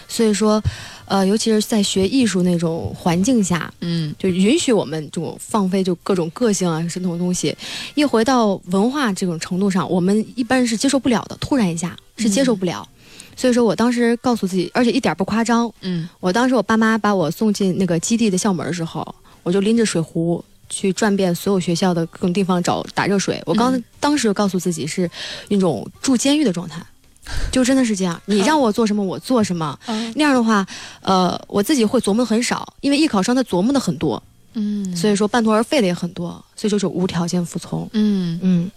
[0.08, 0.62] 所以说，
[1.06, 7.56] 呃，尤其是在学艺术那种环境下，嗯，就允许我们这种放飞就各种个性啊什么东西，
[7.94, 12.86] 一回到文化这种程度上，我们一般是接受不了的，突然一下是接受不了。
[13.34, 23.40] 所以说我当时告诉自己，而且一点不夸张，嗯，我当时我爸妈把我送进那个基地的校门的时候，我就拎着水壶去转遍所有学校的各种地方找打热水。
[23.44, 25.08] 我刚、当时就告诉自己是
[25.48, 26.82] 那种住监狱的状态，
[27.52, 28.20] 就真的是这样。
[28.24, 29.78] 你让我做什么，我做什么。
[29.86, 30.66] 嗯那样的话，
[31.02, 34.20] 呃，我自己会琢磨的很少，因为艺考生他琢磨的很多，
[34.54, 37.88] 嗯所以说半途而废的也很多，所以就是无条件服从。
[37.92, 38.70] 嗯嗯，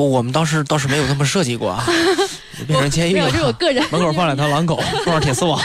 [0.00, 1.84] 我我们当时倒是没有这么设计过啊，
[2.66, 3.26] 变成监狱了。
[3.26, 5.60] 没有，这是我个人门口放两条狼狗， 放上铁丝网。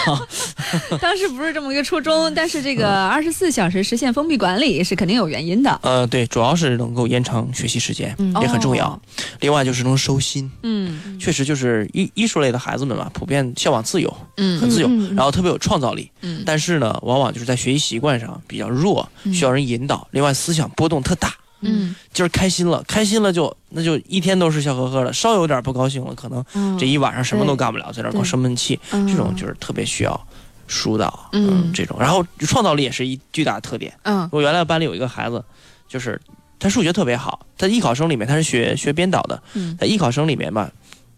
[0.99, 5.79] 当时不是这么一个初衷，但是这个二十四小时实现封闭管理是肯定有原因的。
[5.83, 8.87] 呃，对，主要是能够延长学习时间，嗯也很重要。
[8.89, 8.99] 哦
[9.39, 16.09] 另外就是能收心，嗯确实就是艺艺术类的孩子们嘛，普遍向往自由，嗯很自由，然后特别有创造力。
[16.21, 20.05] 嗯但是呢，往往就是在学习习惯上比较弱，嗯需要人引导。
[20.11, 21.33] 另外，思想波动特大。
[21.65, 28.79] 嗯今儿开心了，开心了就那就一天都是笑呵呵的，稍有点不高兴了，可能嗯这一晚上什么都干不了，在那儿光生闷气。
[28.91, 30.27] 嗯这种就是特别需要
[30.67, 31.97] 疏导，嗯这种。
[31.99, 33.93] 然后创造力也是一巨大的特点。
[34.03, 35.43] 嗯我原来班里有一个孩子，
[35.87, 36.19] 就是
[36.57, 40.71] 他数学特别好，他艺考生里面他是学学编导的，嗯在艺考生里面吧，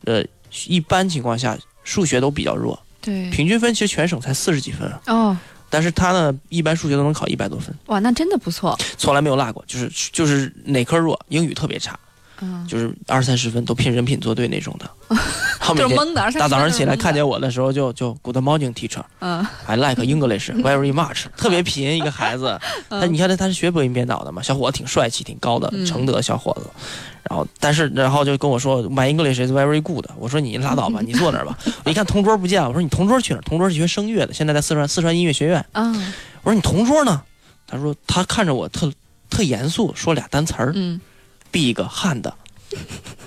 [0.05, 0.23] 呃，
[0.67, 5.37] 一般情况下数学都比较弱，对平均分其实全省才四十几分，哦
[5.69, 8.77] 但是他呢，一般数学都能考一百多分，哇，那真的不错。
[8.97, 11.97] 从来没有落过，就是就是哪科弱，英语特别差。
[12.41, 14.89] 嗯，就是二三十分都拼人品作对那种的，
[15.59, 22.59] 他每天就是蒙的大早上起来看见我的时候就就 Good morning teacher，嗯 I like English very much，特别贫一个孩子。
[22.89, 26.69] 嗯他你看他他是学播音编导的嘛，小伙子挺帅气挺高的嗯承德小伙子。
[27.29, 31.57] 然后但是然后就跟我说 My English is very good，我说你拉倒吧，你坐那儿吧。
[31.83, 33.41] 我一看同桌不见了，我说你同桌去哪儿？
[33.41, 35.65] 同桌是学声乐的，现在在四川四川音乐学院。
[35.73, 37.21] 嗯我说你同桌呢？
[37.67, 38.89] 他说他看着我特
[39.29, 41.01] 特严肃，说俩单词儿，嗯
[41.51, 42.31] ，big hand，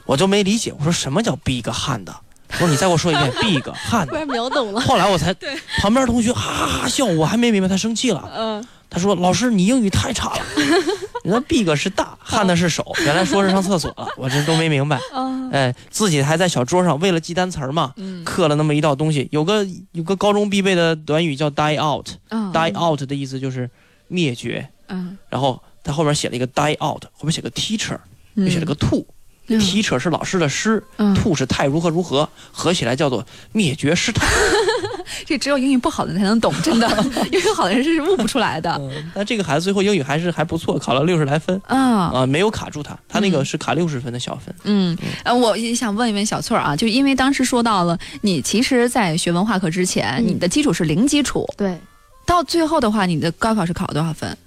[0.07, 2.07] 我就没理解，我说什么叫 big hand？
[2.53, 4.07] 我说你再给我说一遍 big hand。
[4.07, 4.81] 突然秒懂了。
[4.81, 5.33] 后来我才，
[5.81, 8.31] 旁边同学哈哈哈笑，我还没明白他生气了。
[8.37, 10.43] 嗯他说：“老师，你英语太差了。
[11.23, 14.99] 你那 big 是大，hand 是手，原来说是上厕所了，我这都没明白。
[15.13, 19.29] 哦哎，自己还在小桌上为了记单词儿嘛，嗯刻了那么一道东西。
[19.31, 23.71] 有个有个高中必备的短语叫 die out，die、嗯 out 的意思就是
[24.09, 24.69] 灭绝。
[24.89, 27.97] 嗯然后他后面写了一个 die out，后面写个 teacher，
[28.41, 29.07] 嗯又写了个 to。
[29.49, 34.25] teacher 是老师的师、嗯 t o 是太如何如何，合起来叫做灭绝师太。
[35.27, 36.89] 这只有英语不好的人才能懂，真的，
[37.33, 38.81] 英语好的人是悟不出来的。
[39.13, 44.55] 但这个孩子最后英语还是还不错，考了六十来分啊啊，没有卡住他，他那个是卡六十分的小分。
[44.63, 51.77] 嗯，呃，我也想问一问小翠儿啊，就因为当时说到了，你其实，在学文化课之前，你的基础是零基础，对，
[52.25, 54.39] 到最后的话，你的高考是考了多少分？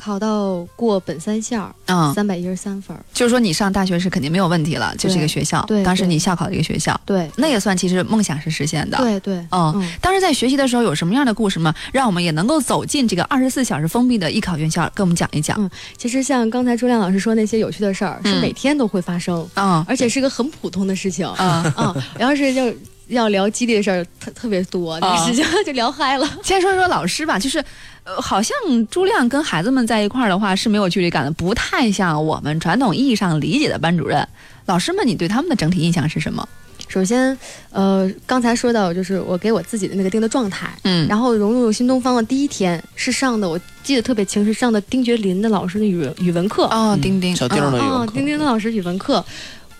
[0.00, 2.14] 考到过本三线儿，嗯。
[2.14, 3.04] 三百一十三分儿。
[3.12, 11.74] 就是说你上大学是肯定没有问题了，就是一个学校，对当时你校考的一个学校，对，那也算其实梦想是实现的，对对，嗯，当时在学习的时候有什么样的故事吗？
[11.92, 15.56] 让我们也能够走进这个二十四小时封闭的艺考院校，跟我们讲一讲。
[15.60, 18.40] 嗯，其实像刚才朱亮老师说那些有趣的事儿，是嗯。
[18.40, 21.72] 每天都会发生，嗯，而且是个很普通的事情，嗯。
[21.76, 22.64] 嗯，要是要
[23.10, 26.28] 要聊激励的事儿，特特别多，那个啊事情就聊嗨了。
[26.42, 27.62] 先说说老师吧，就是，
[28.04, 28.56] 呃，好像
[28.88, 34.26] 朱亮跟孩子们在一块儿的话是没有距离感的，不太像我们传统意义上理解的班主任。
[34.66, 36.48] 老师们，你对他们的整体印象是什么？
[36.88, 37.36] 首先，
[37.70, 46.64] 呃，刚才说到就是我给我自己的那个定的状态，嗯然后融入新东方的第一天是上的，我记得特别清，是上的丁觉林的老师的语文语文课。
[46.64, 49.24] 哦，丁丁，小丁儿的语文哦，丁丁的老师语文课，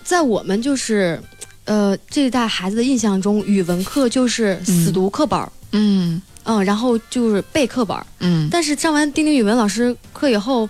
[0.04, 1.20] 在我们就是，
[1.70, 6.20] 呃，这一代孩子的印象中，语文课就是死读课本儿，嗯。
[6.42, 8.48] 嗯，然后就是背课本儿，嗯。
[8.50, 10.68] 但是上完丁丁语文老师课以后，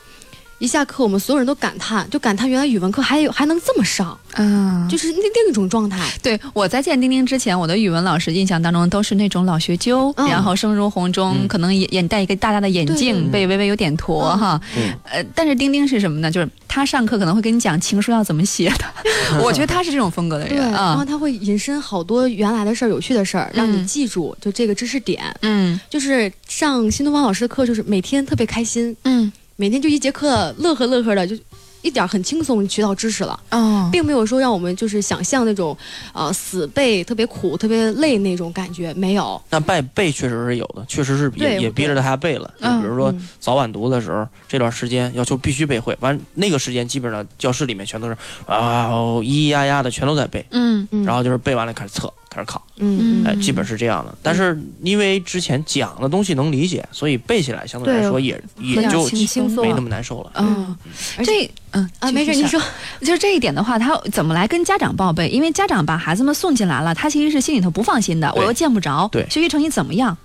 [0.60, 6.06] 一下课我们所有人都感叹，就感叹原来语文课还有还能这么上，嗯，就是另另一种状态。
[6.22, 10.28] 对，我在见丁丁之前，我的语文老师印象当中都是那种老学究，嗯。
[10.28, 13.40] 然后声如洪钟，可能眼眼戴一个大大的眼镜，对。
[13.40, 14.60] 背微微有点驼嗯哈。
[14.76, 14.92] 嗯。
[15.10, 16.30] 呃，但是丁丁是什么呢？
[16.30, 18.84] 就是他上课可能会跟你讲情书要怎么写的，
[19.42, 21.04] 我觉得他是这种风格的对，然人啊后。
[21.06, 23.86] 他会引申好多原来的事儿、有趣的事儿，让你嗯。
[23.86, 25.24] 记住就这个知识点。
[25.40, 25.80] 嗯。
[25.88, 31.36] 就是上新东方老师的课，就是每天特别开心，嗯，每天就一节课乐呵乐呵的，就
[31.82, 33.38] 一点很轻松学到知识了。
[33.50, 35.76] 哦，并没有说让我们就是想象那种，
[36.14, 39.38] 呃，死背特别苦、特别累那种感觉，没有。
[39.50, 42.50] 那背背确实是有的，确实是对也也逼着大家背了。
[42.58, 54.14] 就嗯比如说嗯早晚读的时候，这段时间要求必须背会，完那个时间基本上教室里面全都是啊哦咿咿呀呀的全都在背，嗯嗯然后就是背完了开始测，开始考，嗯哎，基本是这样的。
[54.22, 60.32] 但是因为之前讲的东西能理解，所以背起来相对来说也也就轻轻松没那么难受了。
[60.36, 60.76] 嗯，
[61.24, 62.60] 这嗯啊，没事，您说。
[63.00, 65.28] 就是这一点的话，他怎么来跟家长报备？
[65.28, 70.16] 因为家长把孩子们送进来了，他其实是心里头不放心的，我又见不着，对学习成绩怎么样？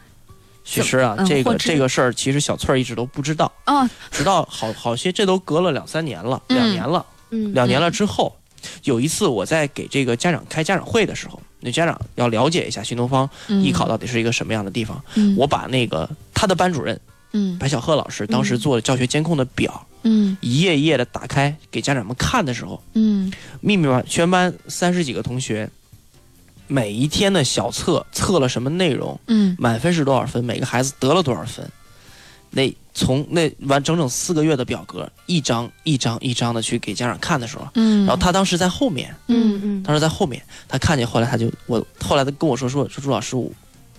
[0.64, 8.36] 其实啊，嗯这个这个事儿，其实小翠儿一直都不知道，哦，直到好好些，这都隔了两三年了，嗯两年了，嗯两年了之后，
[8.84, 13.64] 有一次我在给这个家长开家长会的时候，那家长要了解一下新东方嗯。
[13.64, 15.36] 艺考到底是一个什么样的地方，嗯。
[15.38, 17.00] 我把那个他的班主任
[17.32, 20.38] 嗯白小鹤老师当时做的教学监控的表，嗯。
[20.42, 23.32] 一页一页的打开给家长们看的时候，嗯。
[23.62, 25.70] 密密麻全班三十几个同学，
[26.68, 29.56] 每一天的小测测了什么内容，嗯。
[29.60, 31.70] 满分是多少分，每个孩子得了多少分，
[32.52, 38.06] 那从那完整整四个月的表格，一张一张一张的去给家长看的时候，嗯。
[38.06, 39.84] 然后他当时在后面，嗯嗯。
[39.84, 43.52] 当时在后面，他看见，后来他就我后来他跟我说说说朱老师，我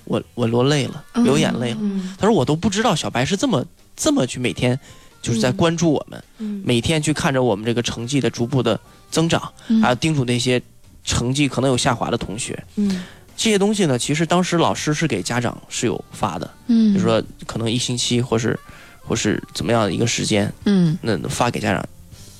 [0.04, 1.78] 我我落泪了，流眼泪了。
[1.82, 2.16] 嗯。
[2.18, 3.62] 他说我都不知道小白是这么
[3.94, 4.78] 这么去每天
[5.20, 6.62] 就是在关注我们，嗯。
[6.64, 8.80] 每天去看着我们这个成绩的逐步的
[9.10, 9.82] 增长，嗯。
[9.82, 10.62] 还有叮嘱那些
[11.04, 12.64] 成绩可能有下滑的同学。
[12.76, 13.04] 嗯。
[13.36, 16.94] 这些东西呢，其实当时老师是给家长是有发的，嗯。
[16.94, 18.58] 就是说可能一星期或是
[19.06, 21.84] 或是怎么样的一个时间，嗯，那发给家长，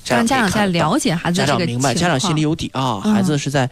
[0.05, 3.13] 让家长在可以看得到了解孩子这个家长明白，家长心里有底啊，嗯。
[3.13, 3.69] 孩子是在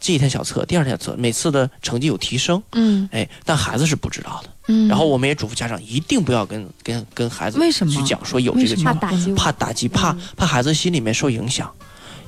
[0.00, 3.08] 这一天小测，第二天小测，每次的成绩有提升，嗯。
[3.12, 4.50] 哎，但孩子是不知道的。
[4.68, 4.88] 嗯。
[4.88, 7.92] 然后我们也嘱咐家长一定不要跟跟跟孩子为什么？
[7.92, 11.70] 去讲说有这个情况，怕打击怕打击，怕孩子心里面受影响。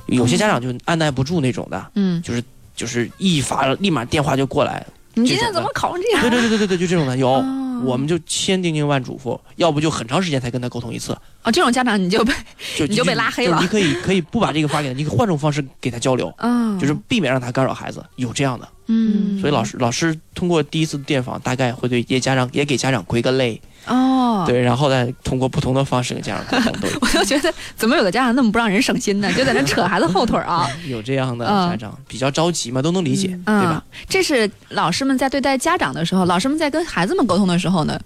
[0.07, 2.43] 有些家长就按耐不住那种的，嗯，就是
[2.75, 6.21] 就是一发立马电话就过来，你今天怎么考成这样？
[6.21, 7.43] 对对对对对对，就这种的有，
[7.79, 11.11] 哦我们就千叮咛万嘱咐，要不就很长时间才跟他沟通一次，
[11.43, 12.33] 哦，这种家长你就被
[12.77, 18.67] 就你就被拉黑了就你可以可以不把这个发给他，你可以换种方式给他交流，嗯就是避免让他干扰孩子，有这样的。
[18.87, 29.31] 嗯，所以老师老师通过第一次电访，大概会对一些家长也给家长归个类，哦，对，然后再通过不同的方式跟家长沟通， 我就觉得怎么有的家长那么不让人省心呢？
[29.33, 30.67] 就在那扯孩子后腿儿啊。
[30.87, 33.83] 有这样的嗯家长比较着急嘛，都能理解，对吧？
[33.91, 37.99] 嗯，这是老师们在对待家长的时候，老师们在跟孩子们沟通的时候呢，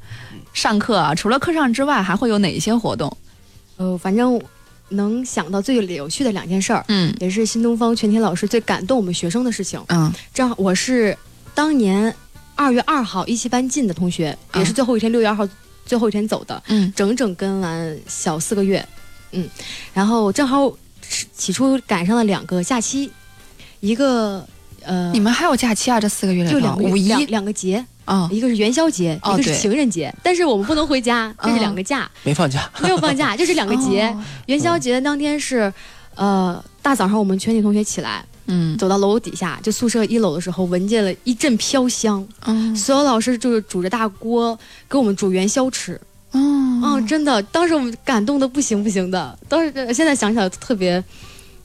[0.54, 3.16] 上课啊，除了课上之外，还会有哪些活动？
[3.78, 4.40] 呃，反正
[4.90, 9.82] 能想到最有趣的两件事儿，嗯，也是新东方全体老师最感动我们学生的事情。
[9.88, 11.18] 嗯，正好我是
[11.56, 12.14] 当年
[12.62, 15.47] 二月二号一期班进的同学，也是最后一天六月二号
[15.84, 18.88] 最后一天走的，嗯，整整跟完小四个月，
[19.32, 19.50] 嗯，
[19.95, 20.71] 然后正好
[21.36, 23.12] 起初赶上了两个假期，
[23.80, 24.47] 一个
[24.84, 26.00] 呃，你们还有假期啊？
[26.00, 27.08] 这四个月里就两个五一？
[27.08, 27.84] 两两个节。
[28.06, 34.08] 啊，一个是元宵节，哦一个是情人节，但是我们不能回家，这是两个假，没放假， 没有放假， 就是两个节。
[34.08, 34.24] 哦。
[34.47, 35.71] 元宵节当天是，
[36.15, 44.58] 呃，大早上我们全体同学起来，嗯，走到楼底下，就宿舍一楼的时候，闻见了一阵飘香，嗯，所有老师就是煮着大锅
[44.90, 45.94] 给我们煮元宵吃，
[46.32, 46.40] 哦。
[46.84, 51.02] 嗯，真的，当时我们感动的不行不行的，当时现在想起来特别。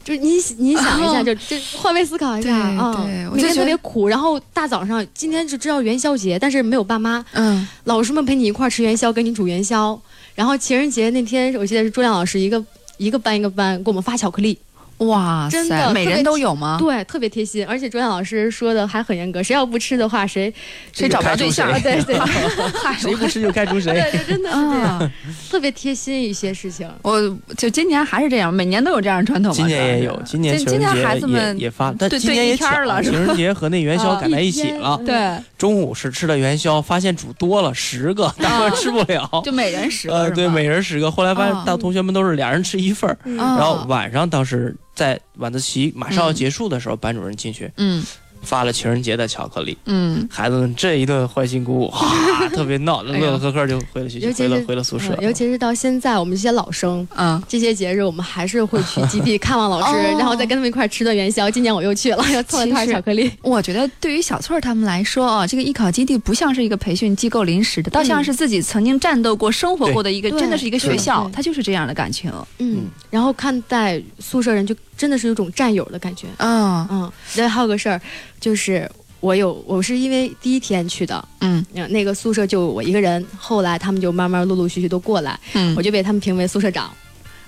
[0.04, 1.24] 就是你你想一下， 哦。
[1.24, 10.00] 就就换位思考一下对啊，每天对我就觉得特别苦，然后大早上今天就知道元宵节，但是没有爸妈，嗯，老师们陪你一块儿吃元宵，给你煮元宵。
[10.36, 12.64] 然后情人节那天，我记得是朱亮老师一个
[12.98, 14.56] 一个班一个班给我们发巧克力，
[14.98, 16.78] 哇真的每人都有吗？
[16.80, 17.66] 对，特别贴心。
[17.66, 20.52] 而且朱亮老师说的还很严格，谁要不吃的话，谁
[20.92, 22.18] 谁找不着对象啊对 对，
[22.98, 23.92] 谁不吃就开除谁。
[23.92, 25.12] 对，真的是这样，啊
[25.50, 26.88] 特别贴心一些事情。
[27.02, 27.20] 我
[27.56, 29.56] 就今年还是这样，每年都有这样的传统嘛。
[29.56, 34.98] 今年也有，今年今今年情人节孩子们也也发，但对今年也巧了是情人节和那元宵啊赶在一起了。
[35.04, 39.28] 对，中午是吃的元宵，发现煮多了十个， 大哥吃不了。
[39.44, 41.10] 就每人十个呃，对，每人十个。
[41.10, 48.04] 后来发啊现大同学们都是俩人吃一份然后晚上当时在晚自习马上要结束的时候，班主任进去嗯。
[48.42, 55.16] 发了情人节的巧克力，嗯，孩子们这一顿欢欣鼓舞，哇， 特别闹，乐乐呵呵就回了学校，回了回了宿舍。
[55.18, 55.24] 嗯。
[55.24, 60.16] 尤其是到现在，我们这些老生，嗯，这些节日我们还是会去基地看望老师，哦。
[60.18, 61.50] 然后再跟他们一块儿吃顿元宵。
[61.50, 63.28] 今年我又去了，又蹭了块巧克力。
[63.42, 72.30] 我觉得对于小翠儿他们来说啊，这个艺考基地不像是一个培训机构临时的，倒像是自己曾经战斗过、生活过的一个，真的是一个学校，对它就是这样的感情。
[72.58, 76.26] 嗯，然后看待宿舍人就真的是有种战友的感觉。
[76.38, 78.00] 嗯嗯，对，还有个事儿，
[78.40, 78.90] 就是
[79.20, 86.90] 我有我是因为第一天去的，嗯，那个宿舍就我一个人，后来他们就慢慢陆陆续续都过来，嗯我就被他们评为宿舍长，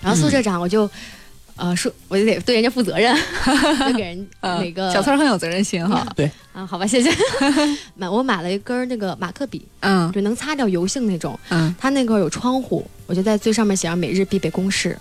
[0.02, 0.88] 然后宿舍长我就。
[1.60, 3.12] 呃，说我就得对人家负责任，
[3.84, 6.06] 就给人嗯 那个小翠儿很有责任心哈。
[6.14, 7.10] 对啊，好吧，谢谢。
[7.98, 11.36] 买我买了一根儿那个马克笔，嗯，就能擦掉油性那种。
[11.48, 14.96] 嗯，它那块儿有窗户，我就在最上面写上每日必备公式。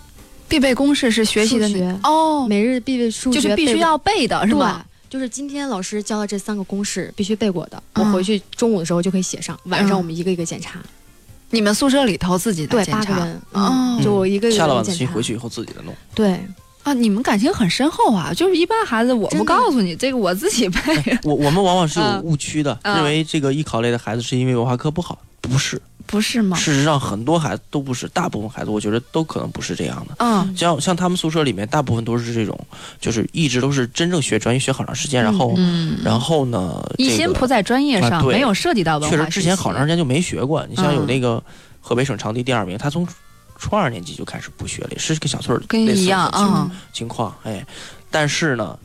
[0.47, 4.85] 必备公式是学习的学哦，每日必备数学就是必须要背的是吧？
[5.09, 10.79] 对，就是今天老师教的这三个公式必须背过的，我回去中午的时候就可以写上，晚上我们一个一个检查。
[11.49, 14.93] 你们宿舍里头自己的对，检查八个人，哦嗯，就我一个一个下了晚自。
[14.93, 15.95] 习回去以后自己的弄。
[16.13, 16.37] 对，
[16.83, 18.33] 啊，你们感情很深厚啊！
[18.33, 20.79] 就是一般孩子我不告诉你，这个我自己背。
[21.23, 25.81] 我我们往往是有嗯误区的，嗯认为这个艺考类的孩子是因为文化课不好，不是。
[26.07, 26.57] 不是吗？
[26.57, 30.15] 事实上，很多孩子都不是，大部分孩子我觉得都可能不是这样的。
[30.19, 32.57] 嗯，像像他们宿舍里面，大部分都是这种，
[32.99, 40.65] 就是一直都是真正学专业学好长时间，然后嗯然后呢，一心这个扑在专业上，啊没有涉及到文化确实之前好长时间就没学过。
[40.67, 41.43] 你像有嗯那个
[41.81, 43.07] 河北省长地第二名，他从
[43.57, 47.35] 初二年级就开始不学了，是跟小翠儿跟一样啊情况。
[47.43, 47.65] 哎，
[48.09, 48.77] 但是呢，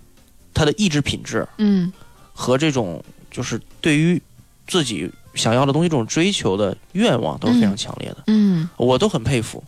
[0.52, 1.92] 他的意志品质嗯
[2.32, 4.20] 和这种就是对于
[4.66, 8.68] 自己想要的东西这种追求的愿望都是非常强烈的，嗯。
[8.76, 9.62] 我都很佩服。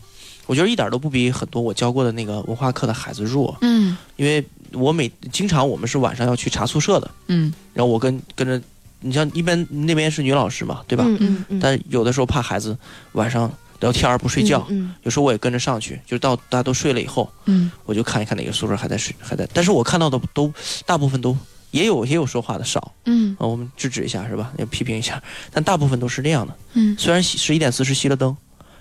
[0.45, 3.97] 我觉得一点都不比很多我教过的那个文化课的孩子弱，嗯。
[4.15, 7.53] 因为我每经常我们是晚上要去查宿舍的，嗯。
[7.73, 8.61] 然后我跟跟着，
[8.99, 11.03] 你像一般那边是女老师嘛，对吧？
[11.07, 11.59] 嗯嗯嗯。
[11.59, 12.77] 但有的时候怕孩子
[13.13, 19.47] 晚上聊天儿不睡觉，嗯有时候我也跟着上去，就到大家都睡了以后，嗯，我就看一看哪个宿舍还在睡，还在。
[19.53, 20.53] 但是我看到的都
[20.85, 21.35] 大部分都
[21.75, 23.35] 也有也有说话的少，嗯。
[23.37, 24.51] 啊，我们制止一下是吧？
[24.57, 25.21] 要批评一下，
[25.51, 26.55] 但大部分都是这样的。
[26.73, 26.95] 嗯。
[26.97, 28.35] 虽然十一点四十熄了灯，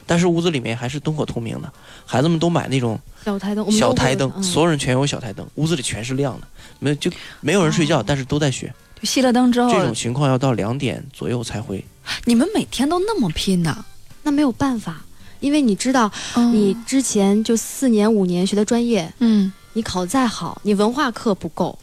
[0.07, 1.73] 但是屋子里面还是灯火通明的，
[2.07, 4.43] 孩子们都买那种小台灯，小台灯，嗯。
[4.43, 6.47] 所有人全有小台灯，屋子里全是亮的，
[6.79, 8.73] 没有就没有人睡觉，但是都在学。
[9.03, 11.85] 熄了灯之后，这种情况要到两点左右才会。
[12.25, 13.85] 你们每天都那么拼呢？
[14.23, 15.05] 那没有办法，
[15.41, 16.11] 因为你知道，
[16.53, 21.79] 你之前就四年五年学的专业，嗯，你考得再好，你文化课不够，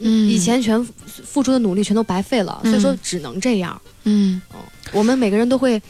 [0.00, 0.28] 嗯。
[0.28, 0.92] 以前全付
[1.24, 3.80] 付出的努力全都白费了，所以说嗯只能这样。
[4.04, 4.40] 嗯。
[4.92, 5.80] 我们每个人都会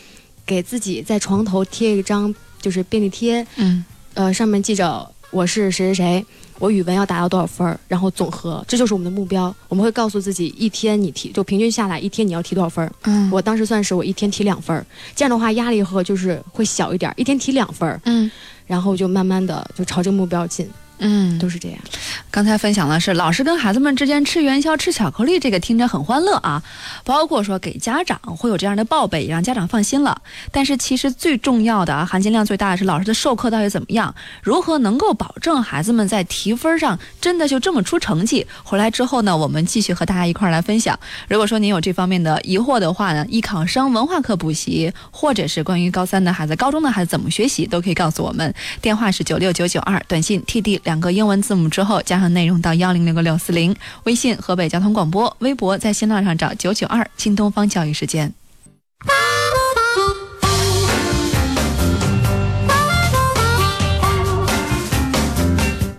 [0.45, 3.85] 给自己在床头贴一张就是便利贴，嗯，
[4.15, 6.27] 呃，上面记着我是谁谁谁，
[6.59, 9.55] 我语文要达到多少分儿，然后总和，这就是我们的目标。
[9.69, 12.93] 我们会告诉自己，一天你提就平均下来一天你要提多少分儿。
[13.05, 13.31] 嗯。
[13.31, 14.85] 我当时算是我一天提两分儿，
[15.15, 18.31] 这样的话压力和就是会小一点儿，一天提两分儿，嗯，
[18.67, 20.69] 然后就慢慢的就朝这个目标进，
[21.01, 21.79] 嗯，都是这样。
[22.31, 26.63] 刚才分享的是老师跟孩子们之间吃元宵、吃巧克力，这个听着很欢乐啊。
[27.05, 30.21] 包括说给家长会有这样的报备，让家长放心了。
[30.53, 38.47] 但是其实最重要的啊，含金量最大的是老师的授课到底怎么样，如何能够保证孩子们在提分上真的就这么出成绩？
[38.63, 40.99] 回来之后呢，我们继续和大家一块儿来分享。
[41.29, 48.55] 如果说您有这方面的疑惑的话呢，艺考生文化课补习，或者是关于高三的孩子、高中的孩子怎么学习，都可以告诉我们。
[48.83, 53.77] 电话是九六九九二，短信 TD 两个英文字母之后加上内容到幺零六个六四零。
[54.03, 58.35] 微信河北交通广播，微博在新浪上找九九二新东方教育时间。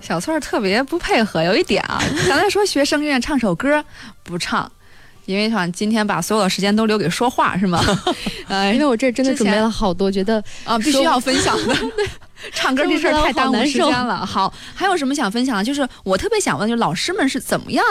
[0.01, 3.81] 小翠儿特别不配合，有一点啊， 刚才说学声乐唱首歌
[4.23, 4.69] 不唱，
[5.25, 7.81] 因为想今天把所有的时间都留给说话是吗？
[8.49, 11.73] 呃，因为我这真的准备了好多，觉得啊，必须要分享的。
[12.53, 14.25] 唱歌这事儿太耽误时间了。
[14.25, 15.63] 好，还有什么想分享的？
[15.63, 17.83] 就是我特别想问，就是老师们是怎么样，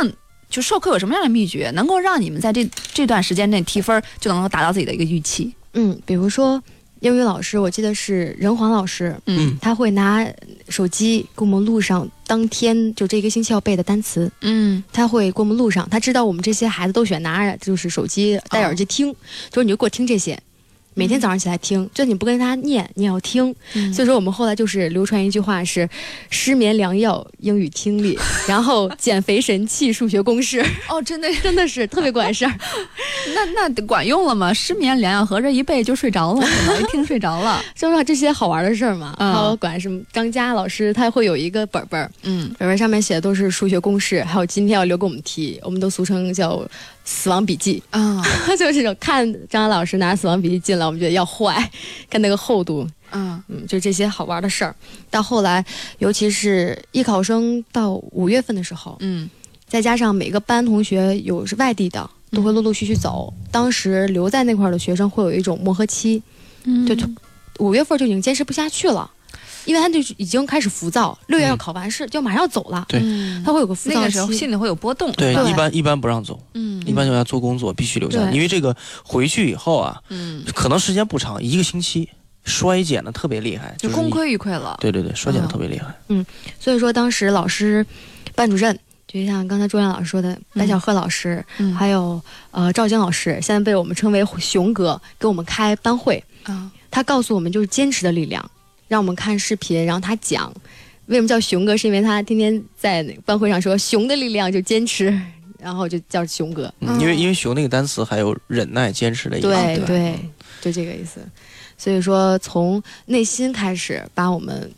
[0.49, 5.55] 就授课有什么样的秘诀，能够让你们在这这段时间内提分就能够达到自己的一个预期？
[5.75, 6.63] 嗯，比如说
[7.01, 10.27] 英语老师，我记得是任黄老师，嗯，他会拿
[10.69, 19.15] 手机给我们录上当天就这个星期要背的单词，嗯，他会给我们录上，他知道我们这些孩子都喜欢拿着就是手机戴耳机听，
[19.51, 20.39] 就是你就给我听这些。
[21.01, 23.55] 每天早上起来听，就你不跟他念，你要听。
[23.91, 25.89] 所以说我们后来就是流传一句话是：
[26.29, 30.61] 失眠良药，英语听力， 然后减肥神器，数学公式。
[30.91, 32.53] 哦，真的 真的是特别管事儿。
[33.35, 34.53] 那那管用了吗？
[34.53, 36.47] 失眠良药合着一背就睡着了，
[36.79, 37.65] 一听睡着了。
[37.75, 46.63] 说实话，这些好玩的事儿嘛，嗯还有管什么张佳老师，他会有一个本本儿，嗯，本本上面写的都是数学公式，还有今天要留给我们题，我们都俗称叫
[47.13, 48.23] 死亡笔记啊，
[48.57, 51.69] 就是这种看张老师拿死亡笔记进来，我们觉得要坏，
[52.09, 54.75] 看那个厚度，嗯嗯，就这些好玩的事儿。
[55.11, 55.65] 到后来，
[55.99, 59.29] 尤其是艺考生到五月份的时候，嗯，
[59.67, 63.35] 再加上每个班同学有是外地的，都会陆陆续续走。
[63.51, 66.23] 当时留在那块儿的学生会有一种磨合期，
[66.65, 66.95] 嗯就
[67.59, 69.11] 五月份就已经坚持不下去了。
[69.71, 71.51] 因为他就已经开始浮躁，六月嗯。
[71.51, 72.85] 要考完试，就马上要走了。
[72.89, 73.01] 对。
[73.03, 73.41] 嗯。
[73.45, 74.01] 他会有个浮躁期。
[74.01, 75.13] 那个时候心里会有波动。
[75.13, 76.83] 对，一般一般不让走，嗯。
[76.85, 82.09] 一般就要做工作，必须留下因为这个回去以后啊，嗯，可能时间不长，一个星期，
[82.45, 84.77] 衰减的特别厉害，就是功亏一篑了。
[84.81, 85.95] 对对对，衰减的特别厉害。
[86.09, 86.27] 嗯，
[86.59, 87.87] 所以说当时老师、
[88.35, 91.75] 班主任，就像刚才朱亮老师说的，白小贺老师，嗯。
[91.75, 96.23] 还有呃赵晶老师，现在被我们称为熊哥，给我们开班会。
[96.45, 98.51] 啊，他告诉我们就是坚持的力量，
[98.91, 100.53] 让我们看视频，然后他讲
[101.07, 105.17] 为什么叫熊哥，是因为他天天在那个班会上说熊的力量就坚持，
[105.61, 106.73] 然后就叫熊哥。
[106.81, 109.47] 嗯，因为因为熊那个单词还有忍耐、坚持的意思。
[109.47, 110.19] 对对，
[110.61, 111.21] 就这个意思。
[111.79, 114.69] 所以说，从内心开始把我们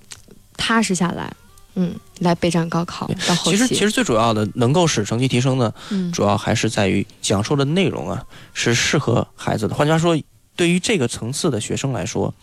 [0.58, 1.32] 踏实下来，
[1.76, 3.10] 嗯，来备战高考。
[3.26, 9.74] 到后期，其实其实最主要的能够使成绩提升呢，嗯主要还是在于讲述的内容啊是适合孩子的。
[9.74, 10.14] 换句话说，
[10.54, 12.34] 对于这个层次的学生来说，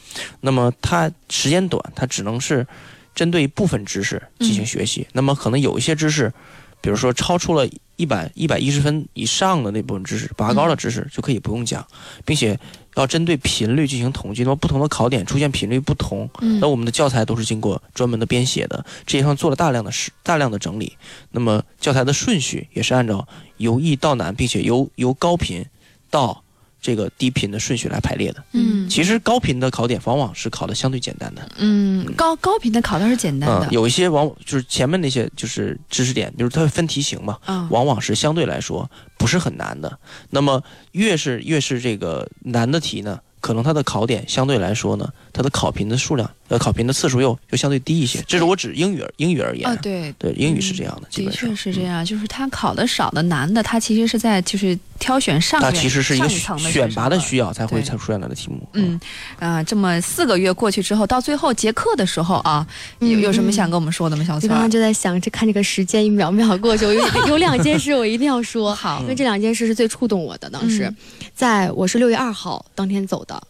[0.42, 2.66] 那么他时间短，他只能是
[3.14, 5.08] 针对部分知识进行学习。
[5.14, 6.34] 那么可能有一些知识，
[6.82, 11.86] 比如说超出了一百一百一十分以上的那部分知识，拔高的知识就可以不用讲，
[12.26, 12.58] 并且
[12.96, 14.44] 要针对频率进行统计。
[14.44, 20.98] 那么不同的考点出现频率不同，嗯那我们的教材都是经过专门的编写的，这一上做了大量的事大量的整理。
[21.32, 25.66] 那么教材的顺序也是按照由易到难，并且由由高频
[26.10, 26.44] 到
[26.82, 28.44] 这个低频的顺序来排列的。
[28.54, 31.48] 嗯其实高频的考点往往是考的相对简单的。
[31.58, 40.00] 嗯，高高频的考的是简单的，嗯，有一些往就是前面那些就是知识点，比如它分题型嘛，嗯往往是相对来说不是很难的。
[40.32, 40.64] 那么
[40.94, 48.24] 越是越是这个难的题呢，可能它的考点相对来说呢，它的考频的数量呃考频的次数又又相对低一些。
[48.28, 51.50] 这是我指英语而英语而言啊，对对，英语是这样的，基的本上。
[51.50, 58.68] 确是这样，就是它考的少的难的，它其实是在就是挑选上它面其实是一个选拔的需要才会才出现来的题目。
[58.74, 59.00] 嗯，
[59.40, 62.66] 啊、这么四个月过去之后，到最后结课的时候啊，
[63.00, 64.52] 有有什么想跟我们说的吗，小崔儿？
[64.52, 70.50] 我刚刚就在想，这看这个时间一秒秒过去，我有 有两件事我一定要说， 好因为这两件事是最触动我的。
[70.50, 70.96] 当时，嗯
[71.34, 73.42] 在我是六月二号当天走的，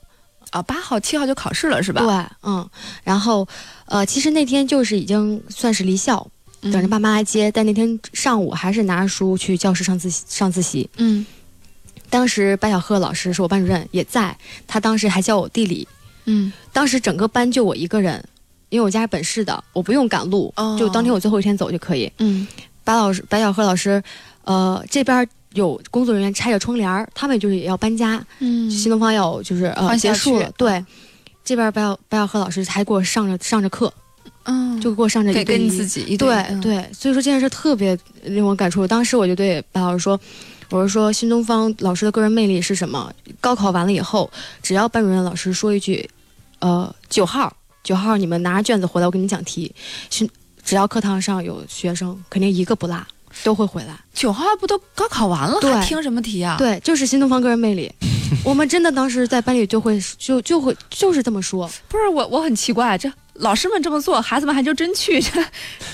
[0.51, 2.01] 啊，八号、七号就考试了是吧？
[2.01, 2.69] 对，嗯，
[3.03, 3.47] 然后，
[3.85, 6.27] 呃，其实那天就是已经算是离校，
[6.61, 10.87] 嗯等着爸妈来接，但那天上午还是拿着书去教室上自习上自习。
[10.97, 11.25] 嗯
[12.09, 14.35] 当时白小鹤老师是我班主任，也在，
[14.67, 15.87] 他当时还教我地理。
[16.25, 18.23] 嗯，当时整个班就我一个人，
[18.69, 22.11] 因为我家是本市的，我不用赶路，哦就当天我最后一天走就可以。
[22.19, 22.47] 嗯，
[22.83, 24.01] 白老师、白小鹤老师，
[24.43, 28.23] 呃，这边有工作人员拆着窗帘，他们就是也要搬家。
[28.39, 30.83] 嗯新东方要就是呃结束了，对。
[31.41, 33.91] 这边白小白小鹤老师还给我上着上着课，
[34.43, 38.85] 嗯，就给我上着给一对一跟你自己一对对，所以说这件事特别令我感触。
[38.85, 40.19] 当时我就对白老师说
[40.69, 43.11] ：“我是说新东方老师的个人魅力是什么？
[43.41, 44.29] 高考完了以后，
[44.61, 46.07] 只要班主任老师说一句，
[46.59, 47.51] 呃，九号
[47.83, 49.73] 九号你们拿着卷子回来，我给你们讲题。
[50.09, 50.29] 新
[50.63, 53.03] 只要课堂上有学生，肯定一个不落，
[53.43, 53.99] 都会回来。
[54.13, 57.91] 九号不都高考完了，对还听什么题啊？，对，就是新东方个人魅力。
[58.45, 61.67] 我们真的当时在班里就会就就会就是这么说。
[61.87, 65.43] 不是我我很奇怪，这老师们这么做，孩子们还就真去这。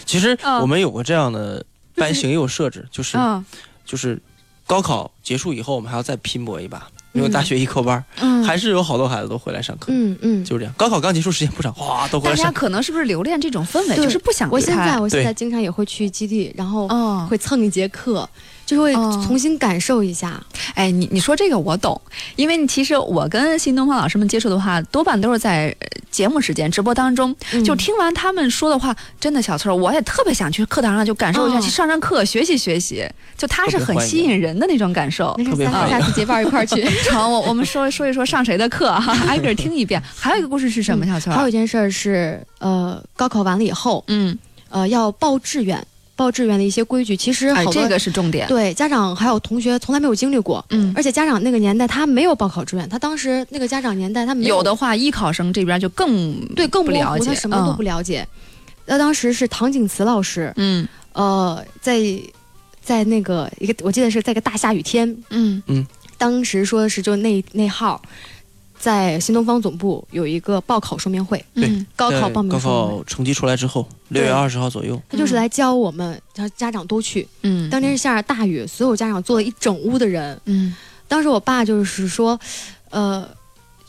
[0.05, 1.65] 其实嗯我们有过这样的
[1.95, 3.43] 班型也有设置，就是嗯
[3.85, 4.21] 就是
[4.67, 9.87] 高考结束以后，我们还要再拼搏一把，因为大学一科班儿，嗯还是有好多孩子都回来上课。
[9.89, 10.73] 嗯嗯，就是这样。
[10.77, 12.61] 高考刚结束，时间不长，哗，都回大家来上课。
[12.61, 18.27] 可能是不是留恋这种氛围，就是不想我现离开在我现在经常也会去基地，然后嗯会蹭一节课，
[18.65, 20.41] 就会哦重新感受一下。
[20.73, 21.99] 哎，你你说这个我懂，
[22.35, 33.07] 因为其实我跟新东方老师们接触的话，多半都是在呃节目时间、直播当中，嗯就听完他们说的话，真的小翠儿，我也特别想去课堂上就感受一下，哦去上上课、学习学习，
[33.37, 35.33] 就他是很吸引人的那种感受。
[35.37, 36.83] 那是下特别下次结伴一块儿去。
[37.05, 40.01] 成，我我们说说一说上谁的课哈，挨个儿听一遍。
[40.17, 41.35] 还有一个故事是什么，小翠儿？
[41.35, 44.37] 还有一件事儿是，呃，高考完了以后，嗯
[44.69, 45.85] 呃，要报志愿，
[46.15, 48.47] 报志愿的一些规矩，其实好哎，多、这个是重点。
[48.47, 58.27] 对家长还有同学从来没有经历过，嗯，而且家长那个年代他没有报考志愿，他当时那个家长年代他没有的话，艺考生这边就更对更，不了解，他什么都不了解。
[58.85, 62.01] 那、当时是唐景慈老师，嗯，呃，在
[62.81, 65.85] 在那个一个我记得是在一个大下雨天，嗯嗯，
[66.17, 68.01] 当时说的是就那那号。
[68.77, 77.27] 在新东方总部有一个报考说明会，对，嗯高考报名高考成绩出来之后，六月二十号左右，他就是来教我们，让家长都去。
[77.41, 80.39] 嗯，当天是下着大雨，所有家长坐了一整屋的人。
[80.45, 80.75] 嗯，
[81.07, 82.39] 当时我爸就是说，
[82.89, 83.27] 呃，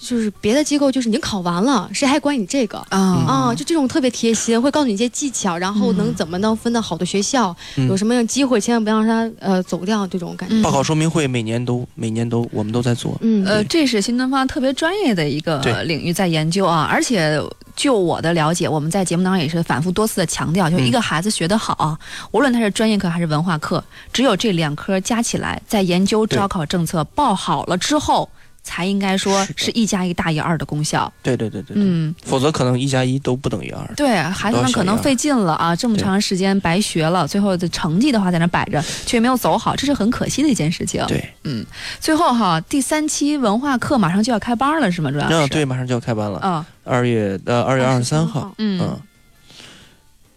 [0.06, 3.54] 就是别的机构就是已经考完了，谁还管你这个啊啊？
[3.54, 10.62] 就这种特别贴心，会告诉你一些技巧，然后能怎么能分到好的学校，嗯有什么样机会，千万不要让他呃走掉这种感觉。
[10.62, 13.18] 报考说明会每年都每年都我们都在做。
[13.20, 17.42] 嗯呃，这是新东方特别专业的一个领域在研究啊，而且。
[17.76, 21.98] 就我的了解，我们在节目当中也是反复多次的强调，就一个孩子学得好啊，
[22.30, 23.84] 无论他是专业课还是文化课，
[24.14, 28.26] 只有这两科加起来，在研究招考政策报好了之后，
[28.66, 31.10] 才应该说是一加一大于二的功效。
[31.22, 33.94] 对对对对，嗯，否则可能一加一都不等于二。
[33.94, 41.04] 对，孩子们可能费劲了啊，这么长时间白学了，最后的成绩的话在那摆着，却没有走好，这是很可惜的一件事情。
[41.06, 41.64] 对，嗯，
[42.00, 45.12] 最后哈，第三期文化课马上就要开班了，是吗？
[45.12, 45.34] 主要是。
[45.34, 46.40] 嗯，对，马上就要开班了。
[46.42, 48.52] 嗯，二月呃二月二十三号。
[48.58, 48.80] 嗯。
[48.82, 49.00] 嗯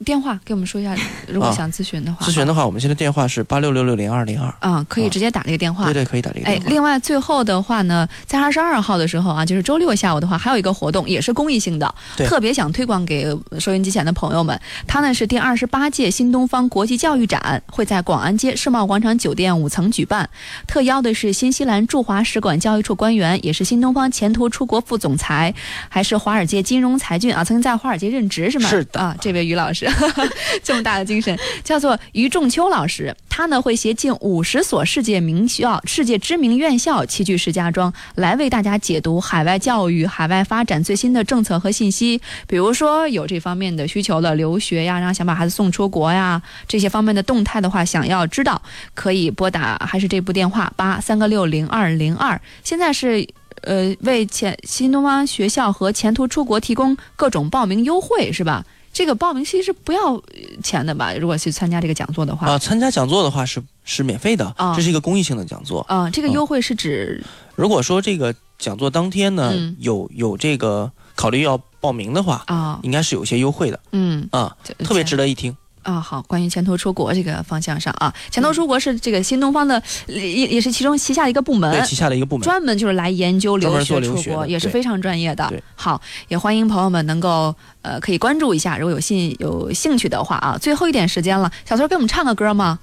[0.10, 0.96] 电话给我们说一下，
[1.30, 2.26] 如果想咨询的话。
[2.26, 4.52] 咨询的话，我们现在电话是八六六六零二零二。
[4.60, 5.86] 啊，可以直接打这个电话。
[5.86, 6.66] 对对，可以打这个电话。
[6.66, 13.28] 哎，另外最后的话呢，在二十二号的时候啊，就是周六下午的话，还有一个活动，也是公益性的，特别想推广给
[13.60, 14.60] 收音机前的朋友们。
[14.88, 20.28] 它呢是第二十八届新东方国际教育展，会在广安街世贸广场酒店五层举办。
[20.66, 25.54] 特邀的是新西兰驻华使馆教育处官员，也是新东方前途出国副总裁，
[25.88, 28.68] 还是华尔街金融才俊啊，曾经在华尔街任职是吗？
[28.68, 29.88] 是的啊，这位于老师。
[30.64, 33.16] 这么大的精神，叫做于仲秋老师。
[33.30, 42.20] 他呢会携近五十所世界名校、世界知名院校齐聚石家庄，来为大家解读海外教育、海外发展最新的政策和信息。
[42.48, 48.62] 比如说有这方面的需求的留学呀，然后想把孩子送出国呀，这些方面的动态的话，想要知道
[48.94, 52.40] 可以拨打还是这部电话八三个六零二零二。
[52.64, 53.28] 现在是。
[53.64, 58.64] 呃，为前新东方学校和前途出国提供各种报名优惠，是吧？
[58.92, 60.22] 这个报名其实不要
[60.64, 61.14] 钱的吧？
[61.14, 64.76] 如果去参加这个讲座的话，啊，参加讲座的话是是免费的，啊。
[64.76, 65.82] 这是一个公益性的讲座。
[65.82, 66.10] 啊。
[66.10, 67.24] 这个优惠是指，
[67.56, 69.76] 如果说这个讲座当天呢，嗯。
[69.80, 74.28] 有有这个考虑要报名的话啊，应该是有些优惠的，嗯。
[74.32, 75.56] 啊，特别值得一听。
[75.90, 85.64] 啊，好，关于前途出国这个方向上啊，前途出国是这个新东方的，也也是其中旗下的一个部门，对，旗下的一个部门，专门就是来研究留学出国，学也是非常专业的对。
[85.76, 90.58] 好，也欢迎朋友们能够呃可以关注一下，如果有兴有兴趣的话啊。
[90.62, 92.78] 最后一点时间了，小崔给我们唱个歌吗？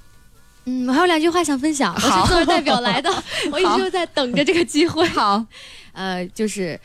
[0.65, 3.09] 嗯，我还有两句话想分享，我好是作为代表来的，
[3.51, 5.07] 我一直就在等着这个机会。
[5.07, 5.45] 好，
[5.93, 6.79] 呃，就是。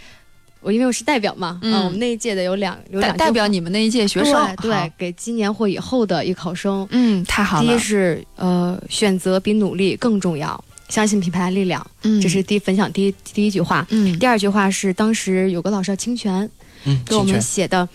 [0.63, 1.73] 我因为我是代表嘛，嗯。
[1.75, 7.69] 呃我们那一届的有两有两代表你们那一届学生，对对，给今年或以后的艺考生，嗯，太好了。
[7.69, 16.49] 第一是呃，选择比努力更重要，相信品牌的力量，嗯，这是第一分享第一第一句话，嗯，第二句话是当时有个老师叫清泉，
[16.85, 17.89] 嗯，给我们写的。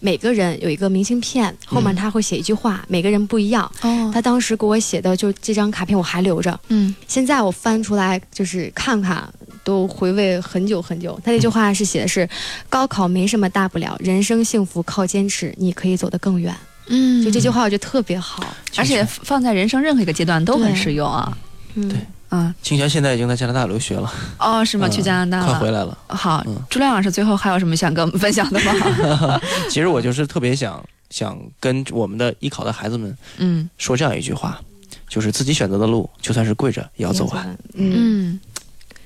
[0.00, 3.68] 每个人有一个明信片，后面他会写一句话，每个人不一样。
[3.80, 9.28] 哦，他当时给我写的就这张卡片我还留着，嗯，现在我翻出来就是看看，
[9.68, 11.20] 都回味很久很久。
[11.22, 12.26] 他那句话是写的是：
[12.70, 16.56] 高考没什么大不了，人生幸福靠坚持，你可以走得更远。
[16.86, 18.42] 嗯，就这句话我觉得特别好，
[18.78, 21.36] 而且放在人生任何一个阶段都很适用啊。
[21.74, 21.98] 嗯，对。
[22.30, 24.10] 嗯，清泉现在已经在加拿大留学了。
[24.38, 24.88] 哦，是吗？
[24.88, 25.98] 去加拿大了，快回来了。
[26.06, 29.38] 好，朱亮老师最后还有什么想跟我们分享的吗？
[29.68, 34.58] 其实我就是特别想想跟我们的艺考的孩子们，嗯，说这样一句话，
[35.10, 37.58] 就是自己选择的路，就算是跪着也要走完。
[37.74, 38.38] 嗯，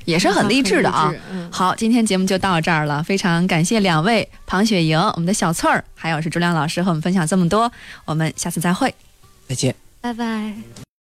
[0.05, 1.13] 也是很励志的啊。
[1.31, 7.71] 嗯、好，今天节目就到这儿了，非常感谢两位庞雪莹、我们的小翠儿，还有是朱亮老师和我们分享这么多，
[8.05, 8.95] 我们下次再会，
[9.49, 10.92] 再见，拜拜。